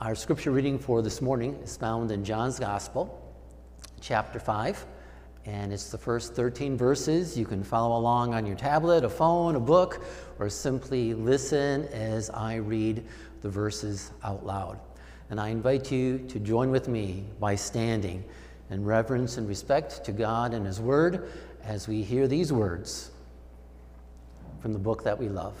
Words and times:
Our 0.00 0.14
scripture 0.14 0.50
reading 0.50 0.78
for 0.78 1.02
this 1.02 1.20
morning 1.20 1.56
is 1.56 1.76
found 1.76 2.10
in 2.10 2.24
John's 2.24 2.58
Gospel, 2.58 3.22
chapter 4.00 4.40
5, 4.40 4.86
and 5.44 5.74
it's 5.74 5.90
the 5.90 5.98
first 5.98 6.34
13 6.34 6.74
verses. 6.74 7.36
You 7.36 7.44
can 7.44 7.62
follow 7.62 7.98
along 7.98 8.32
on 8.32 8.46
your 8.46 8.56
tablet, 8.56 9.04
a 9.04 9.10
phone, 9.10 9.56
a 9.56 9.60
book, 9.60 10.02
or 10.38 10.48
simply 10.48 11.12
listen 11.12 11.84
as 11.88 12.30
I 12.30 12.54
read 12.54 13.04
the 13.42 13.50
verses 13.50 14.10
out 14.24 14.46
loud. 14.46 14.80
And 15.28 15.38
I 15.38 15.50
invite 15.50 15.92
you 15.92 16.20
to 16.28 16.38
join 16.38 16.70
with 16.70 16.88
me 16.88 17.26
by 17.38 17.54
standing 17.54 18.24
in 18.70 18.82
reverence 18.86 19.36
and 19.36 19.46
respect 19.46 20.02
to 20.06 20.12
God 20.12 20.54
and 20.54 20.64
His 20.64 20.80
Word 20.80 21.30
as 21.62 21.88
we 21.88 22.02
hear 22.02 22.26
these 22.26 22.54
words 22.54 23.10
from 24.60 24.72
the 24.72 24.78
book 24.78 25.04
that 25.04 25.18
we 25.18 25.28
love. 25.28 25.60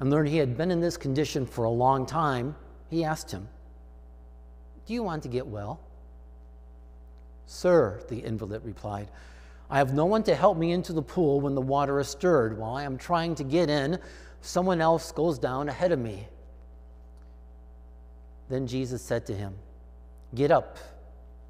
and 0.00 0.10
learned 0.10 0.28
he 0.28 0.38
had 0.38 0.56
been 0.56 0.70
in 0.70 0.80
this 0.80 0.96
condition 0.96 1.46
for 1.46 1.64
a 1.64 1.70
long 1.70 2.06
time, 2.06 2.54
he 2.90 3.04
asked 3.04 3.30
him, 3.30 3.48
Do 4.86 4.94
you 4.94 5.02
want 5.02 5.22
to 5.22 5.28
get 5.28 5.46
well? 5.46 5.80
Sir, 7.46 8.00
the 8.08 8.18
invalid 8.18 8.64
replied, 8.64 9.08
I 9.70 9.78
have 9.78 9.94
no 9.94 10.04
one 10.04 10.22
to 10.24 10.34
help 10.34 10.56
me 10.56 10.72
into 10.72 10.92
the 10.92 11.02
pool 11.02 11.40
when 11.40 11.54
the 11.54 11.60
water 11.60 11.98
is 11.98 12.08
stirred. 12.08 12.58
While 12.58 12.74
I 12.74 12.84
am 12.84 12.98
trying 12.98 13.34
to 13.36 13.44
get 13.44 13.70
in, 13.70 13.98
someone 14.40 14.80
else 14.80 15.10
goes 15.12 15.38
down 15.38 15.68
ahead 15.68 15.92
of 15.92 15.98
me. 15.98 16.28
Then 18.48 18.66
Jesus 18.66 19.02
said 19.02 19.26
to 19.26 19.34
him, 19.34 19.54
Get 20.34 20.50
up, 20.50 20.78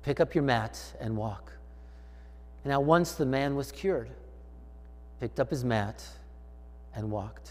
pick 0.02 0.20
up 0.20 0.34
your 0.34 0.44
mat, 0.44 0.80
and 1.00 1.16
walk. 1.16 1.52
And 2.62 2.72
at 2.72 2.82
once 2.82 3.12
the 3.12 3.26
man 3.26 3.56
was 3.56 3.72
cured, 3.72 4.10
picked 5.20 5.40
up 5.40 5.50
his 5.50 5.64
mat, 5.64 6.06
and 6.94 7.10
walked. 7.10 7.50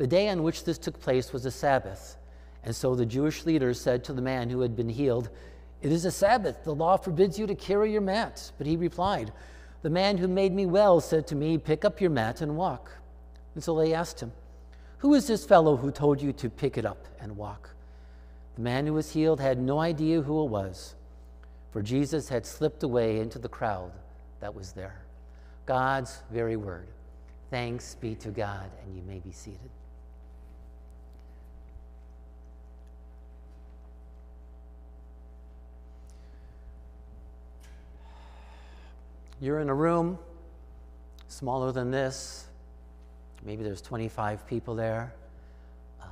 The 0.00 0.06
day 0.06 0.30
on 0.30 0.42
which 0.42 0.64
this 0.64 0.78
took 0.78 0.98
place 0.98 1.30
was 1.30 1.44
a 1.44 1.50
Sabbath. 1.50 2.16
And 2.64 2.74
so 2.74 2.94
the 2.94 3.04
Jewish 3.04 3.44
leaders 3.44 3.78
said 3.78 4.02
to 4.04 4.14
the 4.14 4.22
man 4.22 4.48
who 4.48 4.62
had 4.62 4.74
been 4.74 4.88
healed, 4.88 5.28
It 5.82 5.92
is 5.92 6.06
a 6.06 6.10
Sabbath. 6.10 6.64
The 6.64 6.74
law 6.74 6.96
forbids 6.96 7.38
you 7.38 7.46
to 7.46 7.54
carry 7.54 7.92
your 7.92 8.00
mat. 8.00 8.50
But 8.56 8.66
he 8.66 8.78
replied, 8.78 9.30
The 9.82 9.90
man 9.90 10.16
who 10.16 10.26
made 10.26 10.54
me 10.54 10.64
well 10.64 11.02
said 11.02 11.26
to 11.26 11.34
me, 11.34 11.58
Pick 11.58 11.84
up 11.84 12.00
your 12.00 12.08
mat 12.08 12.40
and 12.40 12.56
walk. 12.56 12.90
And 13.54 13.62
so 13.62 13.76
they 13.76 13.92
asked 13.92 14.20
him, 14.20 14.32
Who 15.00 15.12
is 15.12 15.26
this 15.26 15.44
fellow 15.44 15.76
who 15.76 15.90
told 15.90 16.22
you 16.22 16.32
to 16.32 16.48
pick 16.48 16.78
it 16.78 16.86
up 16.86 17.04
and 17.20 17.36
walk? 17.36 17.68
The 18.54 18.62
man 18.62 18.86
who 18.86 18.94
was 18.94 19.12
healed 19.12 19.38
had 19.38 19.58
no 19.58 19.80
idea 19.80 20.22
who 20.22 20.42
it 20.46 20.48
was, 20.48 20.94
for 21.72 21.82
Jesus 21.82 22.30
had 22.30 22.46
slipped 22.46 22.82
away 22.84 23.20
into 23.20 23.38
the 23.38 23.50
crowd 23.50 23.92
that 24.40 24.54
was 24.54 24.72
there. 24.72 25.02
God's 25.66 26.22
very 26.30 26.56
word. 26.56 26.88
Thanks 27.50 27.96
be 27.96 28.14
to 28.14 28.30
God, 28.30 28.70
and 28.82 28.96
you 28.96 29.02
may 29.02 29.18
be 29.18 29.32
seated. 29.32 29.70
You're 39.42 39.60
in 39.60 39.70
a 39.70 39.74
room 39.74 40.18
smaller 41.28 41.72
than 41.72 41.90
this. 41.90 42.46
Maybe 43.42 43.62
there's 43.62 43.80
25 43.80 44.46
people 44.46 44.74
there. 44.74 45.14
Um, 46.02 46.08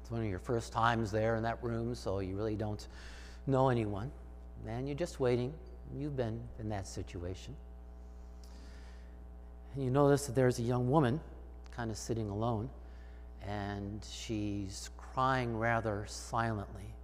it's 0.00 0.10
one 0.10 0.20
of 0.20 0.26
your 0.26 0.40
first 0.40 0.72
times 0.72 1.12
there 1.12 1.36
in 1.36 1.44
that 1.44 1.62
room, 1.62 1.94
so 1.94 2.18
you 2.18 2.34
really 2.34 2.56
don't 2.56 2.88
know 3.46 3.68
anyone. 3.68 4.10
And 4.66 4.88
you're 4.88 4.96
just 4.96 5.20
waiting. 5.20 5.54
You've 5.96 6.16
been 6.16 6.40
in 6.58 6.68
that 6.70 6.88
situation. 6.88 7.54
And 9.76 9.84
you 9.84 9.90
notice 9.90 10.26
that 10.26 10.34
there's 10.34 10.58
a 10.58 10.62
young 10.62 10.90
woman 10.90 11.20
kind 11.76 11.88
of 11.88 11.96
sitting 11.96 12.30
alone, 12.30 12.68
and 13.46 14.04
she's 14.10 14.90
crying 14.96 15.56
rather 15.56 16.04
silently. 16.08 16.94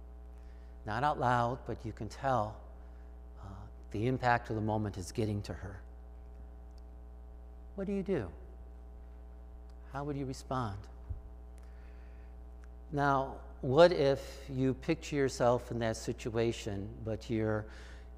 Not 0.85 1.05
out 1.05 1.21
loud, 1.21 1.59
but 1.65 1.77
you 1.85 1.93
can 1.93 2.09
tell 2.09 2.57
the 3.91 4.07
impact 4.07 4.49
of 4.49 4.55
the 4.55 4.61
moment 4.61 4.97
is 4.97 5.11
getting 5.11 5.41
to 5.43 5.53
her. 5.53 5.79
What 7.75 7.87
do 7.87 7.93
you 7.93 8.03
do? 8.03 8.27
How 9.93 10.03
would 10.03 10.17
you 10.17 10.25
respond? 10.25 10.77
Now, 12.91 13.35
what 13.61 13.91
if 13.91 14.43
you 14.49 14.73
picture 14.73 15.15
yourself 15.15 15.71
in 15.71 15.79
that 15.79 15.97
situation, 15.97 16.87
but 17.05 17.29
you're 17.29 17.65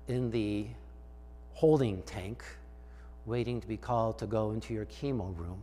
in 0.08 0.32
the 0.32 0.68
holding 1.54 2.02
tank 2.04 2.44
waiting 3.26 3.62
to 3.62 3.68
be 3.68 3.78
called 3.78 4.18
to 4.20 4.26
go 4.26 4.52
into 4.52 4.74
your 4.74 4.86
chemo 4.86 5.38
room? 5.38 5.60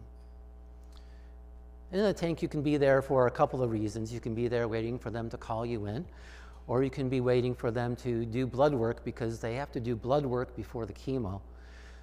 In 1.91 2.03
the 2.03 2.13
tank, 2.13 2.43
you 2.43 2.49
can 2.49 2.63
be 2.63 2.77
there 2.77 3.01
for 3.01 3.27
a 3.27 3.31
couple 3.31 3.63
of 3.63 3.71
reasons. 3.71 4.13
You 4.13 4.21
can 4.21 4.35
be 4.35 4.47
there 4.47 4.69
waiting 4.69 4.99
for 4.99 5.11
them 5.11 5.31
to 5.31 5.39
call 5.39 5.65
you 5.65 5.87
in, 5.87 6.05
or 6.69 6.85
you 6.85 6.91
can 6.91 7.09
be 7.09 7.21
waiting 7.21 7.55
for 7.55 7.71
them 7.71 7.97
to 7.97 8.27
do 8.27 8.47
blood 8.47 8.75
work 8.75 9.03
because 9.03 9.41
they 9.41 9.55
have 9.55 9.73
to 9.73 9.81
do 9.81 9.97
blood 9.97 10.25
work 10.25 10.55
before 10.55 10.85
the 10.85 10.93
chemo 10.93 11.41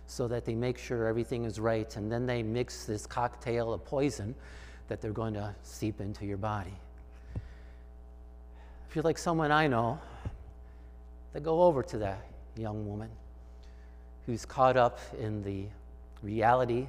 so 0.08 0.28
that 0.28 0.44
they 0.44 0.56
make 0.56 0.78
sure 0.78 1.06
everything 1.06 1.46
is 1.46 1.60
right. 1.60 1.96
And 1.96 2.12
then 2.12 2.26
they 2.26 2.42
mix 2.42 2.86
this 2.86 3.06
cocktail 3.06 3.72
of 3.72 3.86
poison 3.86 4.34
that 4.88 5.02
they're 5.02 5.12
going 5.12 5.36
to 5.36 5.56
seep 5.62 6.02
into 6.02 6.26
your 6.26 6.38
body. 6.38 6.74
If 8.90 8.96
you're 8.96 9.04
like 9.04 9.20
someone 9.20 9.52
I 9.52 9.68
know, 9.68 10.00
they 11.34 11.40
go 11.40 11.62
over 11.64 11.84
to 11.84 11.98
that 12.00 12.26
young 12.56 12.88
woman 12.88 13.10
who's 14.26 14.46
caught 14.46 14.78
up 14.78 15.00
in 15.20 15.44
the 15.44 15.66
reality 16.24 16.88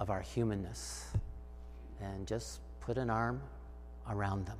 of 0.00 0.10
our 0.10 0.20
humanness 0.20 1.06
and 2.02 2.26
just 2.26 2.60
put 2.80 2.98
an 2.98 3.08
arm 3.08 3.40
around 4.08 4.44
them. 4.46 4.58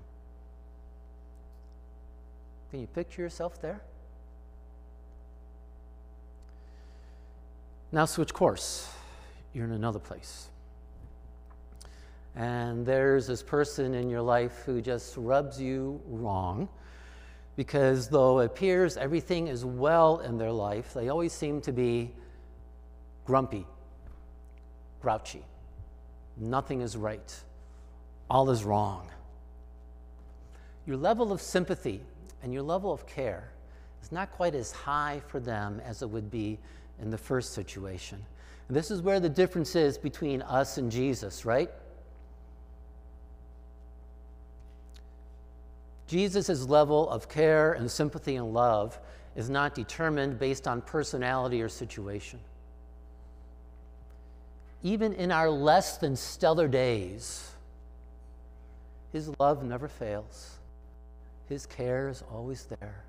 Can 2.70 2.80
you 2.80 2.86
picture 2.86 3.22
yourself 3.22 3.60
there? 3.60 3.80
Now 7.92 8.04
switch 8.04 8.32
course. 8.32 8.88
You're 9.52 9.64
in 9.64 9.72
another 9.72 9.98
place. 9.98 10.48
And 12.36 12.86
there's 12.86 13.26
this 13.26 13.42
person 13.42 13.94
in 13.94 14.08
your 14.08 14.22
life 14.22 14.62
who 14.64 14.80
just 14.80 15.16
rubs 15.16 15.60
you 15.60 16.00
wrong 16.06 16.68
because 17.56 18.08
though 18.08 18.38
it 18.38 18.46
appears 18.46 18.96
everything 18.96 19.48
is 19.48 19.64
well 19.64 20.20
in 20.20 20.38
their 20.38 20.52
life, 20.52 20.94
they 20.94 21.08
always 21.08 21.32
seem 21.32 21.60
to 21.62 21.72
be 21.72 22.12
grumpy, 23.24 23.66
grouchy. 25.02 25.44
Nothing 26.36 26.80
is 26.80 26.96
right. 26.96 27.34
All 28.30 28.48
is 28.50 28.64
wrong. 28.64 29.08
Your 30.86 30.96
level 30.96 31.32
of 31.32 31.42
sympathy 31.42 32.00
and 32.42 32.52
your 32.52 32.62
level 32.62 32.92
of 32.92 33.06
care 33.06 33.50
is 34.02 34.12
not 34.12 34.32
quite 34.32 34.54
as 34.54 34.72
high 34.72 35.20
for 35.26 35.40
them 35.40 35.80
as 35.84 36.02
it 36.02 36.08
would 36.08 36.30
be 36.30 36.58
in 37.00 37.10
the 37.10 37.18
first 37.18 37.52
situation. 37.52 38.18
And 38.68 38.76
this 38.76 38.90
is 38.90 39.02
where 39.02 39.20
the 39.20 39.28
difference 39.28 39.74
is 39.74 39.98
between 39.98 40.42
us 40.42 40.78
and 40.78 40.90
Jesus, 40.92 41.44
right? 41.44 41.70
Jesus' 46.06 46.68
level 46.68 47.08
of 47.10 47.28
care 47.28 47.72
and 47.72 47.90
sympathy 47.90 48.36
and 48.36 48.52
love 48.52 48.98
is 49.36 49.48
not 49.48 49.74
determined 49.74 50.38
based 50.38 50.66
on 50.66 50.82
personality 50.82 51.62
or 51.62 51.68
situation. 51.68 52.40
Even 54.82 55.12
in 55.14 55.30
our 55.30 55.50
less 55.50 55.98
than 55.98 56.16
stellar 56.16 56.68
days, 56.68 57.50
his 59.12 59.30
love 59.38 59.62
never 59.62 59.88
fails. 59.88 60.59
His 61.50 61.66
care 61.66 62.08
is 62.08 62.22
always 62.32 62.66
there. 62.66 63.02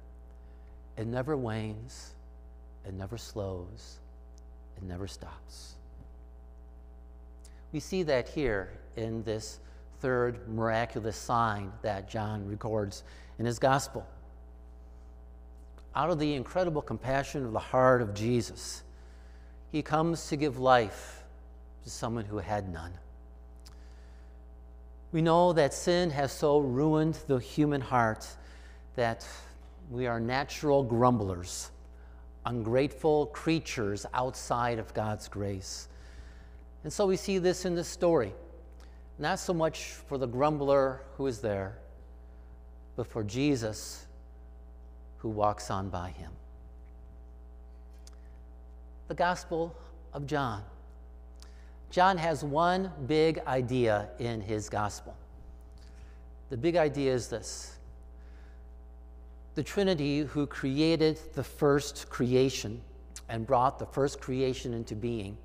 It 0.98 1.06
never 1.06 1.38
wanes, 1.38 2.16
it 2.84 2.94
never 2.94 3.16
slows, 3.16 4.00
it 4.76 4.84
never 4.84 5.08
stops. 5.08 5.76
We 7.72 7.80
see 7.80 8.02
that 8.04 8.28
here 8.28 8.72
in 8.98 9.24
this 9.24 9.60
third 10.00 10.50
miraculous 10.50 11.16
sign 11.16 11.72
that 11.84 12.10
John 12.10 12.48
records 12.48 13.04
in 13.38 13.46
his 13.46 13.60
gospel. 13.60 14.08
Out 15.96 16.10
of 16.10 16.18
the 16.18 16.34
incredible 16.34 16.82
compassion 16.82 17.46
of 17.46 17.54
the 17.54 17.60
heart 17.60 18.02
of 18.02 18.16
Jesus, 18.16 18.82
he 19.72 19.84
comes 19.84 20.28
to 20.30 20.36
give 20.36 20.58
life 20.58 21.24
to 21.84 21.92
someone 21.92 22.26
who 22.26 22.40
had 22.40 22.74
none. 22.74 22.94
We 25.12 25.22
know 25.22 25.52
that 25.54 25.74
sin 25.74 26.10
has 26.12 26.32
so 26.32 26.60
ruined 26.60 27.16
the 27.28 27.38
human 27.38 27.82
heart 27.82 28.26
that 28.96 29.28
we 29.90 30.08
are 30.08 30.20
natural 30.20 30.84
grumblers, 30.84 31.72
ungrateful 32.46 33.26
creatures 33.28 34.06
outside 34.14 34.80
of 34.80 34.94
God's 34.94 35.28
grace. 35.28 35.90
And 36.84 36.94
so 36.94 37.06
we 37.06 37.18
see 37.18 37.40
this 37.40 37.66
in 37.66 37.76
this 37.76 37.90
story. 37.90 38.34
Not 39.20 39.40
so 39.40 39.54
much 39.54 39.84
for 40.08 40.18
the 40.18 40.28
grumbler 40.28 41.02
who 41.18 41.28
is 41.28 41.40
there, 41.40 41.78
but 42.96 43.06
for 43.06 43.24
Jesus 43.24 44.06
who 45.18 45.30
walks 45.30 45.70
on 45.70 45.90
by 45.90 46.10
him. 46.10 46.32
The 49.10 49.14
Gospel 49.14 49.76
of 50.14 50.26
John. 50.26 50.64
John 51.92 52.18
has 52.18 52.42
one 52.42 52.90
big 53.06 53.40
idea 53.46 54.08
in 54.18 54.40
his 54.40 54.70
Gospel. 54.70 55.14
The 56.50 56.56
big 56.58 56.78
idea 56.78 57.14
is 57.14 57.28
this 57.28 57.78
the 59.56 59.64
Trinity, 59.64 60.20
who 60.20 60.48
created 60.48 61.20
the 61.34 61.44
first 61.44 62.10
creation 62.10 62.80
and 63.28 63.46
brought 63.46 63.78
the 63.78 63.86
first 63.86 64.22
creation 64.22 64.74
into 64.74 64.96
being, 64.96 65.38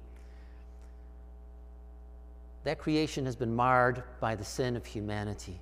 that 2.63 2.79
creation 2.79 3.25
has 3.25 3.35
been 3.35 3.55
marred 3.55 4.05
by 4.21 4.37
the 4.37 4.45
sin 4.45 4.77
of 4.77 4.87
humanity. 4.87 5.59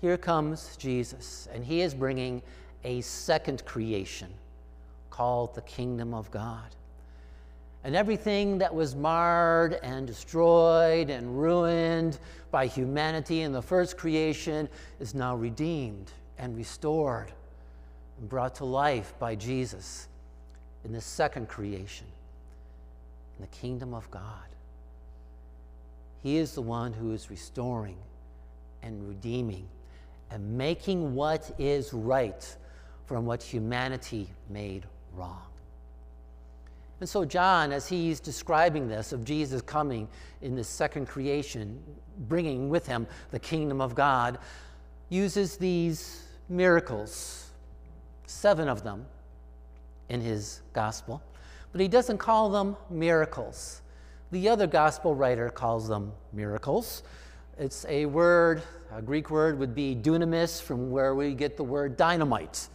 Here 0.00 0.16
comes 0.16 0.76
Jesus, 0.76 1.48
and 1.52 1.64
he 1.64 1.80
is 1.80 1.94
bringing 1.94 2.42
a 2.84 3.00
second 3.00 3.64
creation 3.64 4.32
called 5.10 5.54
the 5.56 5.62
kingdom 5.62 6.14
of 6.14 6.30
God. 6.30 6.74
And 7.84 7.96
everything 7.96 8.58
that 8.58 8.72
was 8.72 8.94
marred 8.94 9.78
and 9.82 10.06
destroyed 10.06 11.10
and 11.10 11.40
ruined 11.40 12.18
by 12.50 12.66
humanity 12.66 13.42
in 13.42 13.52
the 13.52 13.62
first 13.62 13.96
creation 13.96 14.68
is 15.00 15.14
now 15.14 15.34
redeemed 15.34 16.12
and 16.38 16.56
restored 16.56 17.32
and 18.18 18.28
brought 18.28 18.54
to 18.56 18.64
life 18.64 19.14
by 19.18 19.34
Jesus 19.34 20.06
in 20.84 20.92
the 20.92 21.00
second 21.00 21.48
creation, 21.48 22.06
in 23.36 23.42
the 23.42 23.48
kingdom 23.48 23.94
of 23.94 24.08
God. 24.10 24.22
He 26.22 26.36
is 26.36 26.52
the 26.52 26.62
one 26.62 26.92
who 26.92 27.12
is 27.12 27.30
restoring 27.30 27.96
and 28.82 29.08
redeeming 29.08 29.66
and 30.30 30.56
making 30.56 31.14
what 31.14 31.50
is 31.58 31.92
right 31.92 32.56
from 33.06 33.26
what 33.26 33.42
humanity 33.42 34.28
made 34.48 34.84
wrong. 35.14 35.51
And 37.02 37.08
so, 37.08 37.24
John, 37.24 37.72
as 37.72 37.88
he's 37.88 38.20
describing 38.20 38.86
this 38.86 39.12
of 39.12 39.24
Jesus 39.24 39.60
coming 39.60 40.06
in 40.40 40.54
this 40.54 40.68
second 40.68 41.06
creation, 41.06 41.82
bringing 42.28 42.68
with 42.68 42.86
him 42.86 43.08
the 43.32 43.40
kingdom 43.40 43.80
of 43.80 43.96
God, 43.96 44.38
uses 45.08 45.56
these 45.56 46.22
miracles, 46.48 47.50
seven 48.28 48.68
of 48.68 48.84
them 48.84 49.04
in 50.10 50.20
his 50.20 50.60
gospel, 50.74 51.20
but 51.72 51.80
he 51.80 51.88
doesn't 51.88 52.18
call 52.18 52.50
them 52.50 52.76
miracles. 52.88 53.82
The 54.30 54.48
other 54.48 54.68
gospel 54.68 55.12
writer 55.12 55.50
calls 55.50 55.88
them 55.88 56.12
miracles. 56.32 57.02
It's 57.58 57.84
a 57.88 58.06
word, 58.06 58.62
a 58.94 59.02
Greek 59.02 59.28
word 59.28 59.58
would 59.58 59.74
be 59.74 59.96
dunamis, 59.96 60.62
from 60.62 60.92
where 60.92 61.16
we 61.16 61.34
get 61.34 61.56
the 61.56 61.64
word 61.64 61.96
dynamite. 61.96 62.68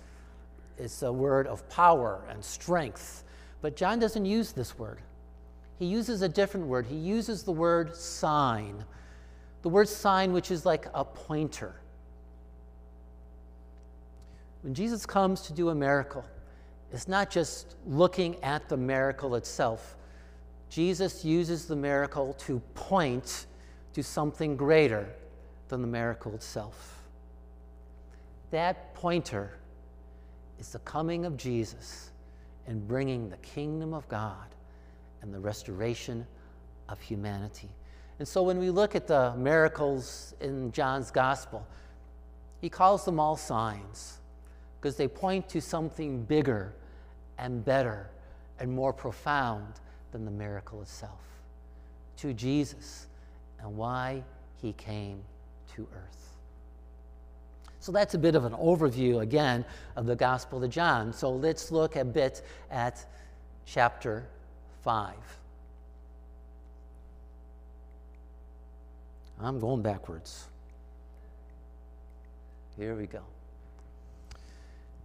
It's 0.77 1.01
a 1.01 1.13
word 1.13 1.47
of 1.47 1.69
power 1.69 2.25
and 2.29 2.43
strength. 2.43 3.23
But 3.67 3.75
John 3.75 3.99
doesn't 3.99 4.23
use 4.23 4.53
this 4.53 4.79
word. 4.79 5.01
He 5.77 5.87
uses 5.87 6.21
a 6.21 6.29
different 6.29 6.67
word. 6.67 6.85
He 6.85 6.95
uses 6.95 7.43
the 7.43 7.51
word 7.51 7.93
sign. 7.97 8.85
The 9.61 9.67
word 9.67 9.89
sign, 9.89 10.31
which 10.31 10.51
is 10.51 10.65
like 10.65 10.87
a 10.93 11.03
pointer. 11.03 11.75
When 14.61 14.73
Jesus 14.73 15.05
comes 15.05 15.41
to 15.41 15.51
do 15.51 15.67
a 15.67 15.75
miracle, 15.75 16.23
it's 16.93 17.09
not 17.09 17.29
just 17.29 17.75
looking 17.85 18.41
at 18.41 18.69
the 18.69 18.77
miracle 18.77 19.35
itself, 19.35 19.97
Jesus 20.69 21.25
uses 21.25 21.65
the 21.65 21.75
miracle 21.75 22.35
to 22.45 22.61
point 22.73 23.47
to 23.91 24.01
something 24.01 24.55
greater 24.55 25.09
than 25.67 25.81
the 25.81 25.89
miracle 25.89 26.33
itself. 26.33 27.03
That 28.51 28.93
pointer 28.93 29.57
is 30.57 30.69
the 30.69 30.79
coming 30.79 31.25
of 31.25 31.35
Jesus 31.35 32.11
and 32.67 32.87
bringing 32.87 33.29
the 33.29 33.37
kingdom 33.37 33.93
of 33.93 34.07
God 34.09 34.47
and 35.21 35.33
the 35.33 35.39
restoration 35.39 36.27
of 36.89 36.99
humanity. 37.01 37.69
And 38.19 38.27
so 38.27 38.43
when 38.43 38.59
we 38.59 38.69
look 38.69 38.95
at 38.95 39.07
the 39.07 39.33
miracles 39.35 40.33
in 40.41 40.71
John's 40.71 41.11
gospel, 41.11 41.65
he 42.59 42.69
calls 42.69 43.05
them 43.05 43.19
all 43.19 43.37
signs 43.37 44.19
because 44.79 44.95
they 44.95 45.07
point 45.07 45.47
to 45.49 45.61
something 45.61 46.23
bigger 46.23 46.73
and 47.37 47.63
better 47.63 48.09
and 48.59 48.71
more 48.71 48.93
profound 48.93 49.73
than 50.11 50.25
the 50.25 50.31
miracle 50.31 50.81
itself, 50.81 51.21
to 52.17 52.33
Jesus 52.33 53.07
and 53.59 53.75
why 53.75 54.23
he 54.61 54.73
came 54.73 55.21
to 55.75 55.87
earth. 55.93 56.26
So 57.87 57.93
that's 57.93 58.15
a 58.15 58.17
bit 58.17 58.35
of 58.35 58.43
an 58.43 58.51
overview 58.51 59.21
again 59.21 59.63
of 59.95 60.07
the 60.07 60.15
Gospel 60.17 60.61
of 60.61 60.69
John. 60.69 61.13
So 61.13 61.31
let's 61.31 61.71
look 61.71 61.95
a 61.95 62.03
bit 62.03 62.41
at 62.69 63.05
chapter 63.65 64.27
5. 64.83 65.13
I'm 69.39 69.61
going 69.61 69.81
backwards. 69.81 70.47
Here 72.77 72.93
we 72.93 73.07
go. 73.07 73.21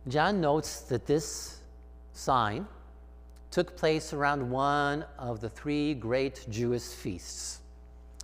John 0.09 0.41
notes 0.41 0.81
that 0.81 1.07
this 1.07 1.61
sign 2.15 2.67
took 3.53 3.77
place 3.77 4.13
around 4.13 4.51
one 4.51 5.05
of 5.21 5.41
the 5.41 5.51
three 5.51 5.95
great 5.95 6.45
Jewish 6.51 6.83
feasts. 6.83 7.61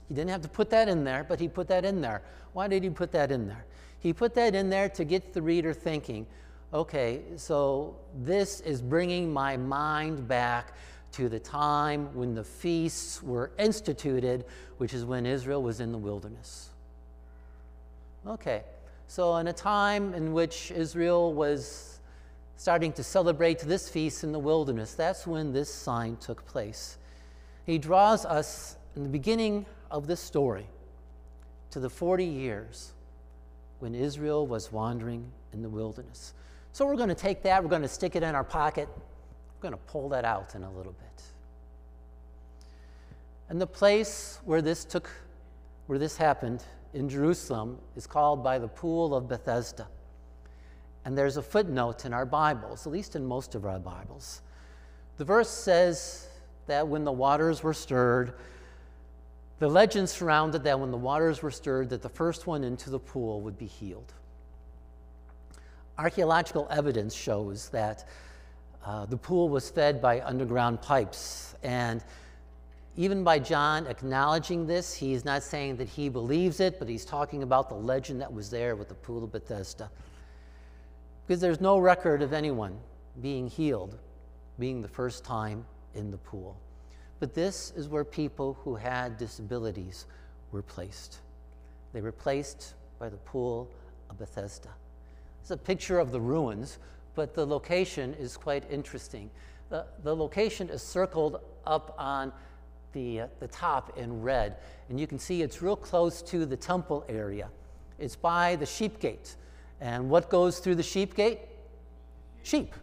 He 0.09 0.17
didn't 0.17 0.31
have 0.31 0.43
to 0.43 0.49
put 0.49 0.69
that 0.71 0.89
in 0.89 1.05
there, 1.05 1.23
but 1.23 1.39
he 1.39 1.47
put 1.47 1.69
that 1.69 1.85
in 1.85 2.01
there. 2.01 2.23
Why 2.55 2.67
did 2.67 2.83
he 2.83 2.91
put 2.91 3.13
that 3.13 3.31
in 3.31 3.47
there? 3.47 3.65
He 4.01 4.13
put 4.13 4.35
that 4.35 4.55
in 4.55 4.71
there 4.71 4.89
to 4.91 5.05
get 5.05 5.33
the 5.33 5.43
reader 5.43 5.73
thinking 5.73 6.27
okay, 6.73 7.23
so 7.37 7.97
this 8.15 8.61
is 8.61 8.83
bringing 8.83 9.33
my 9.33 9.57
mind 9.57 10.29
back 10.29 10.75
to 11.13 11.29
the 11.29 11.39
time 11.39 12.15
when 12.15 12.35
the 12.35 12.45
feasts 12.45 13.23
were 13.23 13.51
instituted, 13.59 14.45
which 14.77 14.93
is 14.93 15.05
when 15.05 15.25
Israel 15.25 15.63
was 15.63 15.81
in 15.81 15.93
the 15.93 15.99
wilderness. 15.99 16.69
Okay, 18.27 18.65
so 19.07 19.37
in 19.37 19.49
a 19.49 19.53
time 19.53 20.13
in 20.13 20.33
which 20.35 20.71
Israel 20.71 21.33
was 21.33 22.01
starting 22.59 22.93
to 22.93 23.03
celebrate 23.05 23.61
this 23.61 23.89
feast 23.89 24.25
in 24.25 24.33
the 24.33 24.39
wilderness. 24.39 24.95
That's 24.95 25.27
when 25.27 25.53
this 25.53 25.73
sign 25.73 26.17
took 26.17 26.45
place. 26.45 26.99
He 27.65 27.79
draws 27.79 28.27
us 28.27 28.77
in 28.97 29.05
the 29.05 29.09
beginning 29.09 29.65
of 29.91 30.07
this 30.07 30.21
story 30.21 30.67
to 31.71 31.81
the 31.81 31.89
40 31.89 32.25
years 32.25 32.93
when 33.81 33.95
Israel 33.95 34.47
was 34.47 34.73
wandering 34.73 35.31
in 35.53 35.63
the 35.63 35.69
wilderness. 35.69 36.35
So 36.73 36.87
we're 36.87 36.97
going 36.97 37.09
to 37.09 37.15
take 37.15 37.43
that, 37.43 37.63
we're 37.63 37.71
going 37.71 37.83
to 37.83 37.89
stick 37.89 38.17
it 38.17 38.23
in 38.23 38.35
our 38.35 38.45
pocket, 38.45 38.89
we're 38.89 39.71
going 39.71 39.75
to 39.75 39.91
pull 39.91 40.09
that 40.11 40.25
out 40.25 40.55
in 40.55 40.63
a 40.63 40.71
little 40.71 40.93
bit. 40.93 41.23
And 43.49 43.61
the 43.61 43.67
place 43.67 44.41
where 44.45 44.61
this 44.61 44.85
took 44.85 45.11
where 45.87 45.99
this 45.99 46.19
happened 46.19 46.63
in 46.93 47.09
Jerusalem 47.09 47.79
is 47.97 48.07
called 48.07 48.45
by 48.45 48.59
the 48.59 48.69
pool 48.69 49.15
of 49.15 49.27
Bethesda. 49.27 49.89
And 51.07 51.17
there's 51.17 51.39
a 51.39 51.43
footnote 51.43 52.05
in 52.05 52.13
our 52.13 52.27
Bibles, 52.27 52.87
at 52.87 52.93
least 52.93 53.17
in 53.17 53.25
most 53.25 53.55
of 53.55 53.65
our 53.65 53.79
Bibles. 53.79 54.43
The 55.17 55.25
verse 55.25 55.49
says 55.49 56.29
that 56.67 56.87
when 56.87 57.05
the 57.05 57.13
waters 57.13 57.63
were 57.63 57.73
stirred, 57.73 58.35
the 59.59 59.69
legend 59.69 60.09
surrounded 60.09 60.65
that 60.65 60.79
when 60.79 60.91
the 60.91 60.97
waters 60.97 61.43
were 61.43 61.51
stirred, 61.51 61.91
that 61.91 62.03
the 62.03 62.09
first 62.09 62.47
one 62.47 62.65
into 62.65 62.91
the 62.91 62.99
pool 62.99 63.41
would 63.41 63.59
be 63.59 63.67
healed. 63.67 64.13
Archaeological 65.99 66.69
evidence 66.71 67.15
shows 67.15 67.69
that 67.71 68.07
uh, 68.85 69.05
the 69.07 69.17
pool 69.17 69.49
was 69.49 69.69
fed 69.69 70.01
by 70.01 70.21
underground 70.21 70.81
pipes. 70.81 71.57
And 71.63 72.05
even 72.97 73.25
by 73.25 73.41
John 73.41 73.87
acknowledging 73.87 74.67
this, 74.67 74.95
he's 74.95 75.25
not 75.25 75.43
saying 75.43 75.77
that 75.77 75.89
he 75.89 76.09
believes 76.09 76.61
it, 76.61 76.79
but 76.79 76.89
he's 76.89 77.05
talking 77.05 77.43
about 77.43 77.69
the 77.69 77.75
legend 77.75 78.21
that 78.21 78.33
was 78.33 78.49
there 78.51 78.77
with 78.77 78.89
the 78.89 78.95
pool 78.95 79.25
of 79.25 79.33
Bethesda 79.33 79.91
because 81.29 81.43
there's 81.43 81.61
no 81.61 81.79
record 81.79 82.23
of 82.23 82.33
anyone 82.33 82.75
being 83.21 83.47
healed 83.47 83.99
being 84.59 84.81
the 84.81 84.89
first 84.89 85.25
time 85.25 85.65
in 85.95 86.11
the 86.11 86.17
pool. 86.17 86.57
But 87.21 87.35
this 87.35 87.73
is 87.77 87.89
where 87.89 88.05
people 88.05 88.59
who 88.63 88.77
had 88.77 89.19
disabilities 89.19 90.07
were 90.53 90.63
placed. 90.63 91.19
They 91.93 92.01
were 92.01 92.13
placed 92.13 92.75
by 92.99 93.09
the 93.09 93.17
pool 93.17 93.69
of 94.11 94.19
Bethesda. 94.19 94.71
It's 95.41 95.51
a 95.51 95.57
picture 95.57 95.99
of 95.99 96.13
the 96.13 96.21
ruins, 96.21 96.79
but 97.15 97.35
the 97.35 97.47
location 97.47 98.15
is 98.15 98.37
quite 98.37 98.71
interesting. 98.71 99.31
The, 99.71 99.87
the 100.03 100.15
location 100.15 100.69
is 100.69 100.83
circled 100.83 101.41
up 101.67 101.95
on 101.99 102.33
the, 102.93 103.23
uh, 103.23 103.27
the 103.41 103.49
top 103.49 103.99
in 103.99 104.23
red, 104.23 104.57
and 104.89 104.99
you 104.99 105.07
can 105.07 105.19
see 105.19 105.43
it's 105.43 105.61
real 105.61 105.77
close 105.77 106.23
to 106.23 106.47
the 106.47 106.57
temple 106.57 107.05
area. 107.09 107.49
It's 107.99 108.17
by 108.17 108.57
the 108.57 108.67
sheep 108.67 109.01
gate. 109.01 109.37
And 109.81 110.09
what 110.09 110.31
goes 110.31 110.59
through 110.59 110.77
the 110.77 110.83
sheep 110.83 111.15
gate? 111.15 111.41
Sheep. 112.43 112.75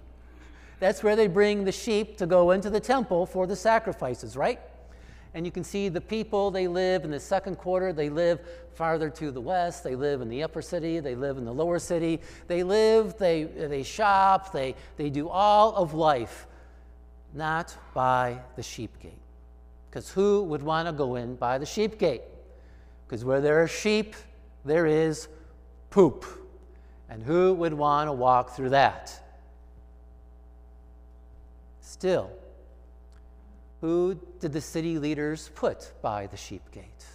That's 0.79 1.03
where 1.03 1.15
they 1.15 1.27
bring 1.27 1.63
the 1.63 1.72
sheep 1.72 2.17
to 2.17 2.25
go 2.25 2.51
into 2.51 2.70
the 2.70 2.79
temple 2.79 3.25
for 3.25 3.48
the 3.48 3.55
sacrifices, 3.55 4.36
right? 4.36 4.60
And 5.34 5.46
you 5.46 5.51
can 5.51 5.65
see 5.65 5.89
the 5.89 6.00
people, 6.00 6.50
they 6.50 6.67
live 6.67 7.03
in 7.03 7.12
the 7.12 7.20
second 7.20 7.58
quarter, 7.58 7.91
they 7.91 8.10
live 8.10 8.39
farther 8.74 9.10
to 9.10 9.32
the 9.32 9.41
west, 9.41 9.84
they 9.84 9.96
live 9.96 10.22
in 10.22 10.29
the 10.29 10.44
upper 10.44 10.62
city, 10.62 11.00
they 11.01 11.13
live 11.13 11.38
in 11.38 11.44
the 11.44 11.53
lower 11.53 11.77
city. 11.77 12.22
They 12.48 12.63
live, 12.63 13.17
they, 13.17 13.44
they 13.44 13.84
shop, 13.84 14.53
they, 14.53 14.75
they 14.96 15.10
do 15.10 15.27
all 15.27 15.75
of 15.75 15.94
life, 15.94 16.48
not 17.34 17.75
by 17.94 18.39
the 18.55 18.63
sheep 18.63 18.98
gate. 19.01 19.20
Because 19.89 20.10
who 20.10 20.44
would 20.44 20.63
want 20.63 20.88
to 20.88 20.94
go 20.94 21.15
in 21.15 21.36
by 21.36 21.58
the 21.58 21.65
sheep 21.65 22.00
gate? 22.00 22.24
Because 23.05 23.25
where 23.25 23.41
there 23.41 23.62
are 23.62 23.67
sheep, 23.67 24.15
there 24.63 24.86
is 24.86 25.27
poop. 25.89 26.25
And 27.10 27.22
who 27.22 27.53
would 27.53 27.74
want 27.74 28.08
to 28.08 28.13
walk 28.13 28.55
through 28.55 28.70
that? 28.70 29.22
Still, 31.86 32.32
who 33.80 34.20
did 34.39 34.51
the 34.51 34.60
city 34.60 34.98
leaders 34.98 35.51
put 35.54 35.94
by 36.01 36.25
the 36.25 36.36
sheep 36.36 36.63
gate? 36.72 37.06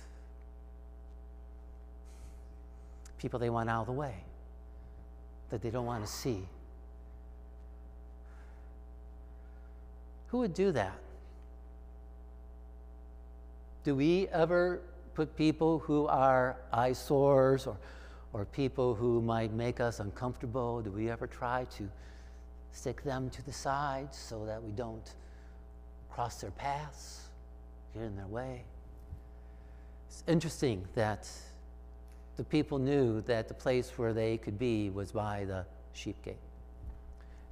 People 3.19 3.41
they 3.41 3.51
want 3.51 3.69
out 3.69 3.81
of 3.81 3.87
the 3.89 3.93
way, 3.93 4.15
that 5.51 5.61
they 5.61 5.71
don't 5.71 5.87
want 5.87 6.07
to 6.07 6.11
see. 6.11 6.49
Who 10.29 10.39
would 10.39 10.55
do 10.55 10.71
that? 10.71 10.97
Do 13.83 13.97
we 13.97 14.29
ever 14.29 14.83
put 15.15 15.37
people 15.37 15.81
who 15.81 16.07
are 16.07 16.57
eyesores 16.73 17.67
or, 17.67 17.77
or 18.33 18.45
people 18.45 18.95
who 18.95 19.21
might 19.21 19.53
make 19.53 19.81
us 19.81 19.99
uncomfortable? 19.99 20.81
Do 20.81 20.93
we 20.93 21.11
ever 21.11 21.27
try 21.27 21.67
to 21.77 21.91
stick 22.73 23.03
them 23.03 23.31
to 23.31 23.45
the 23.45 23.53
side 23.53 24.15
so 24.15 24.45
that 24.47 24.63
we 24.63 24.73
don't 24.73 25.15
cross 26.11 26.41
their 26.41 26.51
paths, 26.51 27.29
get 27.95 28.03
in 28.03 28.17
their 28.17 28.27
way. 28.27 28.65
It's 30.09 30.25
interesting 30.27 30.87
that 30.95 31.29
the 32.37 32.45
people 32.45 32.79
knew 32.79 33.21
that 33.23 33.49
the 33.49 33.55
place 33.55 33.93
where 33.97 34.13
they 34.13 34.39
could 34.39 34.59
be 34.59 34.91
was 34.91 35.13
by 35.13 35.45
the 35.45 35.65
sheep 35.93 36.21
gate. 36.23 36.39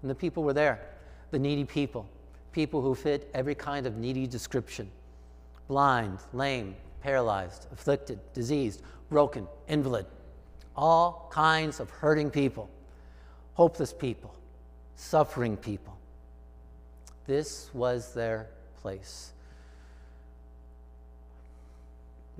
And 0.02 0.10
the 0.10 0.14
people 0.14 0.42
were 0.42 0.52
there, 0.52 0.80
the 1.30 1.38
needy 1.38 1.64
people, 1.64 2.06
people 2.52 2.80
who 2.80 2.94
fit 2.94 3.30
every 3.34 3.54
kind 3.54 3.86
of 3.86 3.96
needy 3.96 4.26
description 4.26 4.90
blind, 5.68 6.18
lame, 6.32 6.74
paralyzed, 7.02 7.66
afflicted, 7.72 8.18
diseased, 8.32 8.80
broken, 9.10 9.46
invalid, 9.68 10.06
all 10.74 11.28
kinds 11.30 11.78
of 11.78 11.90
hurting 11.90 12.30
people, 12.30 12.70
hopeless 13.52 13.92
people, 13.92 14.34
suffering 14.98 15.56
people. 15.56 15.96
This 17.26 17.70
was 17.72 18.12
their 18.14 18.48
place. 18.82 19.32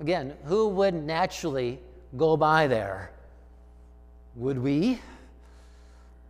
Again, 0.00 0.35
who 0.45 0.69
would 0.69 0.95
naturally 0.95 1.79
go 2.17 2.37
by 2.37 2.67
there? 2.67 3.12
Would 4.35 4.59
we? 4.59 4.99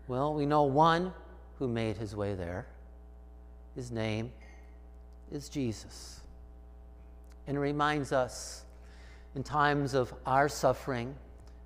Well, 0.06 0.34
we 0.34 0.44
know 0.44 0.64
one 0.64 1.14
who 1.58 1.66
made 1.66 1.96
his 1.96 2.14
way 2.14 2.34
there. 2.34 2.66
His 3.74 3.90
name 3.90 4.30
is 5.32 5.48
Jesus. 5.48 6.20
And 7.46 7.56
it 7.56 7.60
reminds 7.60 8.12
us 8.12 8.64
in 9.34 9.42
times 9.42 9.94
of 9.94 10.12
our 10.26 10.48
suffering, 10.48 11.14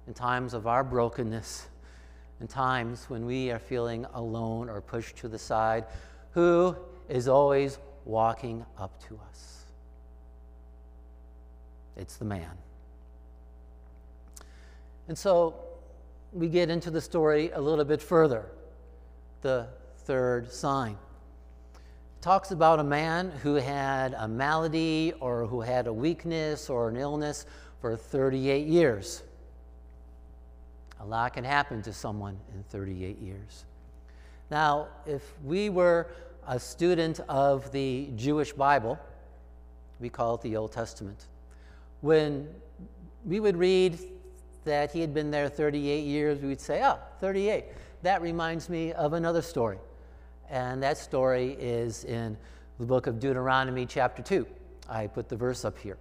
in 0.07 0.15
times 0.15 0.55
of 0.55 0.67
our 0.69 0.85
brokenness, 0.85 1.67
in 2.43 2.49
times 2.49 3.09
when 3.09 3.25
we 3.25 3.53
are 3.53 3.61
feeling 3.61 4.05
alone 4.15 4.69
or 4.69 4.81
pushed 4.81 5.17
to 5.17 5.29
the 5.29 5.39
side, 5.39 5.85
who 6.33 6.75
is 7.09 7.29
always 7.29 7.79
walking 8.05 8.67
up 8.77 9.01
to 9.07 9.17
us. 9.31 9.67
It's 11.97 12.17
the 12.17 12.25
man. 12.25 12.51
And 15.07 15.17
so 15.17 15.55
we 16.33 16.49
get 16.49 16.69
into 16.69 16.91
the 16.91 17.01
story 17.01 17.53
a 17.53 17.61
little 17.61 17.85
bit 17.85 18.03
further. 18.03 18.47
The 19.43 19.69
third 19.99 20.53
sign 20.53 20.97
it 21.77 22.23
talks 22.23 22.51
about 22.51 22.81
a 22.81 22.85
man 22.85 23.31
who 23.45 23.55
had 23.55 24.15
a 24.19 24.27
malady 24.27 25.13
or 25.21 25.47
who 25.47 25.61
had 25.61 25.87
a 25.87 25.93
weakness 25.93 26.69
or 26.69 26.89
an 26.89 26.97
illness 26.97 27.47
for 27.81 27.97
38 27.97 28.67
years. 28.67 29.23
A 31.03 31.05
lot 31.05 31.35
can 31.35 31.43
happen 31.43 31.83
to 31.83 31.93
someone 31.93 32.39
in 32.55 32.63
38 32.63 33.19
years. 33.19 33.65
Now, 34.53 34.87
if 35.05 35.35
we 35.45 35.69
were 35.69 36.07
a 36.47 36.61
student 36.61 37.19
of 37.29 37.73
the 37.73 38.11
Jewish 38.15 38.53
Bible, 38.53 38.99
we 39.99 40.09
call 40.09 40.37
it 40.37 40.43
the 40.43 40.57
Old 40.57 40.71
Testament, 40.71 41.27
when 42.03 42.49
we 43.25 43.41
would 43.41 43.57
read 43.57 43.99
that 44.65 44.93
he 44.93 45.01
had 45.01 45.13
been 45.13 45.33
there 45.33 45.49
38 45.49 46.05
years, 46.05 46.41
we 46.41 46.49
would 46.49 46.61
say, 46.61 46.83
oh, 46.85 46.99
38. 47.19 47.65
That 48.03 48.23
reminds 48.23 48.69
me 48.69 48.93
of 48.93 49.13
another 49.13 49.43
story. 49.43 49.79
And 50.51 50.81
that 50.85 50.99
story 50.99 51.57
is 51.59 52.05
in 52.05 52.37
the 52.79 52.87
book 52.87 53.09
of 53.09 53.19
Deuteronomy, 53.19 53.87
chapter 53.87 54.23
2. 54.23 54.47
I 54.89 55.09
put 55.09 55.29
the 55.29 55.37
verse 55.37 55.65
up 55.65 55.79
here. 55.79 55.99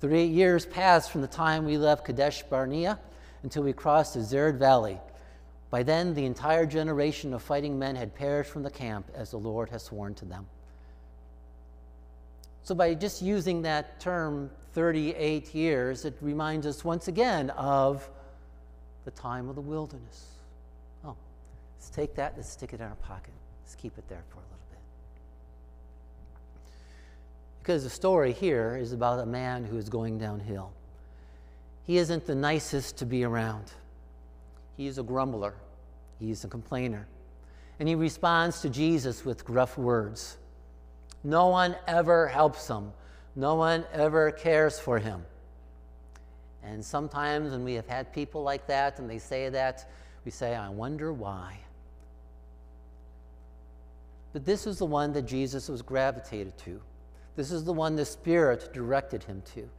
38 0.00 0.30
years 0.30 0.66
passed 0.66 1.10
from 1.10 1.20
the 1.20 1.26
time 1.26 1.64
we 1.64 1.76
left 1.76 2.04
Kadesh 2.04 2.42
Barnea 2.44 2.98
until 3.42 3.62
we 3.62 3.72
crossed 3.72 4.14
the 4.14 4.20
Zered 4.20 4.58
Valley 4.58 4.98
by 5.70 5.82
then, 5.82 6.14
the 6.14 6.24
entire 6.24 6.64
generation 6.64 7.34
of 7.34 7.42
fighting 7.42 7.78
men 7.78 7.94
had 7.94 8.14
perished 8.14 8.50
from 8.50 8.62
the 8.62 8.70
camp, 8.70 9.10
as 9.14 9.32
the 9.32 9.36
Lord 9.36 9.68
has 9.68 9.82
sworn 9.82 10.14
to 10.14 10.24
them. 10.24 10.46
So, 12.62 12.74
by 12.74 12.94
just 12.94 13.20
using 13.20 13.62
that 13.62 14.00
term 14.00 14.50
38 14.72 15.54
years, 15.54 16.04
it 16.04 16.16
reminds 16.20 16.66
us 16.66 16.84
once 16.84 17.08
again 17.08 17.50
of 17.50 18.08
the 19.04 19.10
time 19.10 19.48
of 19.48 19.56
the 19.56 19.60
wilderness. 19.60 20.26
Oh, 21.04 21.16
let's 21.76 21.90
take 21.90 22.14
that, 22.14 22.34
let's 22.36 22.50
stick 22.50 22.72
it 22.72 22.80
in 22.80 22.86
our 22.86 22.94
pocket. 22.96 23.32
Let's 23.64 23.74
keep 23.74 23.96
it 23.98 24.08
there 24.08 24.22
for 24.30 24.36
a 24.36 24.42
little 24.42 24.58
bit. 24.70 24.78
Because 27.68 27.84
the 27.84 27.90
story 27.90 28.32
here 28.32 28.78
is 28.80 28.94
about 28.94 29.18
a 29.18 29.26
man 29.26 29.62
who 29.62 29.76
is 29.76 29.90
going 29.90 30.16
downhill. 30.16 30.72
He 31.84 31.98
isn't 31.98 32.24
the 32.24 32.34
nicest 32.34 32.96
to 32.96 33.04
be 33.04 33.24
around. 33.24 33.70
He's 34.78 34.96
a 34.96 35.02
grumbler, 35.02 35.52
he's 36.18 36.44
a 36.44 36.48
complainer. 36.48 37.06
And 37.78 37.86
he 37.86 37.94
responds 37.94 38.62
to 38.62 38.70
Jesus 38.70 39.22
with 39.26 39.44
gruff 39.44 39.76
words. 39.76 40.38
No 41.22 41.48
one 41.48 41.76
ever 41.86 42.26
helps 42.26 42.66
him, 42.66 42.90
no 43.36 43.56
one 43.56 43.84
ever 43.92 44.30
cares 44.30 44.80
for 44.80 44.98
him. 44.98 45.22
And 46.62 46.82
sometimes 46.82 47.50
when 47.50 47.64
we 47.64 47.74
have 47.74 47.86
had 47.86 48.14
people 48.14 48.42
like 48.42 48.66
that 48.68 48.98
and 48.98 49.10
they 49.10 49.18
say 49.18 49.50
that, 49.50 49.90
we 50.24 50.30
say, 50.30 50.54
I 50.56 50.70
wonder 50.70 51.12
why. 51.12 51.58
But 54.32 54.46
this 54.46 54.66
is 54.66 54.78
the 54.78 54.86
one 54.86 55.12
that 55.12 55.26
Jesus 55.26 55.68
was 55.68 55.82
gravitated 55.82 56.56
to. 56.60 56.80
This 57.38 57.52
is 57.52 57.62
the 57.62 57.72
one 57.72 57.94
the 57.94 58.04
Spirit 58.04 58.72
directed 58.72 59.22
him 59.22 59.44
to. 59.54 59.70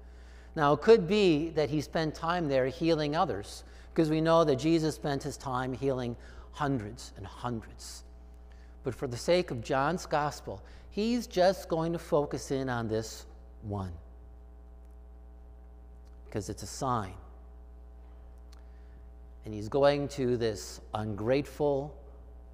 Now, 0.56 0.72
it 0.72 0.82
could 0.82 1.10
be 1.10 1.50
that 1.50 1.70
he 1.70 1.82
spent 1.82 2.16
time 2.16 2.48
there 2.48 2.68
healing 2.68 3.18
others 3.18 3.66
because 3.94 4.10
we 4.10 4.22
know 4.22 4.46
that 4.46 4.56
Jesus 4.56 4.96
spent 4.96 5.24
his 5.24 5.36
time 5.36 5.74
healing 5.74 6.16
hundreds 6.54 7.12
and 7.18 7.26
hundreds. 7.28 8.06
But 8.86 8.96
for 8.96 9.08
the 9.08 9.18
sake 9.18 9.52
of 9.52 9.62
John's 9.62 10.06
gospel, 10.06 10.64
he's 10.90 11.28
just 11.28 11.68
going 11.68 11.92
to 11.92 12.00
focus 12.00 12.50
in 12.52 12.70
on 12.70 12.88
this 12.88 13.26
one 13.64 13.92
because 16.28 16.48
it's 16.48 16.64
a 16.64 16.68
sign. 16.68 17.12
And 19.44 19.54
he's 19.54 19.68
going 19.68 20.08
to 20.10 20.38
this 20.38 20.80
ungrateful, 20.94 21.94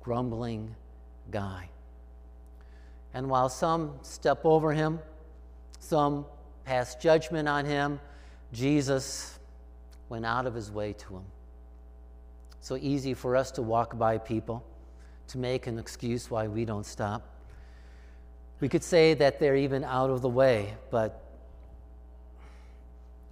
grumbling 0.02 0.74
guy. 1.30 1.70
And 3.16 3.28
while 3.28 3.50
some 3.50 3.98
step 4.04 4.42
over 4.44 4.72
him, 4.72 5.00
some 5.80 6.28
pass 6.66 6.94
judgment 6.94 7.48
on 7.48 7.66
him, 7.66 8.00
Jesus 8.54 9.40
went 10.10 10.26
out 10.26 10.46
of 10.46 10.54
his 10.54 10.70
way 10.70 10.94
to 10.94 11.16
him 11.16 11.26
so 12.66 12.76
easy 12.78 13.14
for 13.14 13.36
us 13.36 13.52
to 13.52 13.62
walk 13.62 13.96
by 13.96 14.18
people, 14.18 14.66
to 15.28 15.38
make 15.38 15.68
an 15.68 15.78
excuse 15.78 16.32
why 16.32 16.48
we 16.48 16.66
don't 16.66 16.88
stop. 16.88 17.22
We 18.60 18.68
could 18.68 18.84
say 18.84 19.14
that 19.14 19.40
they're 19.40 19.56
even 19.56 19.84
out 19.84 20.10
of 20.10 20.24
the 20.24 20.30
way, 20.30 20.74
but 20.90 21.22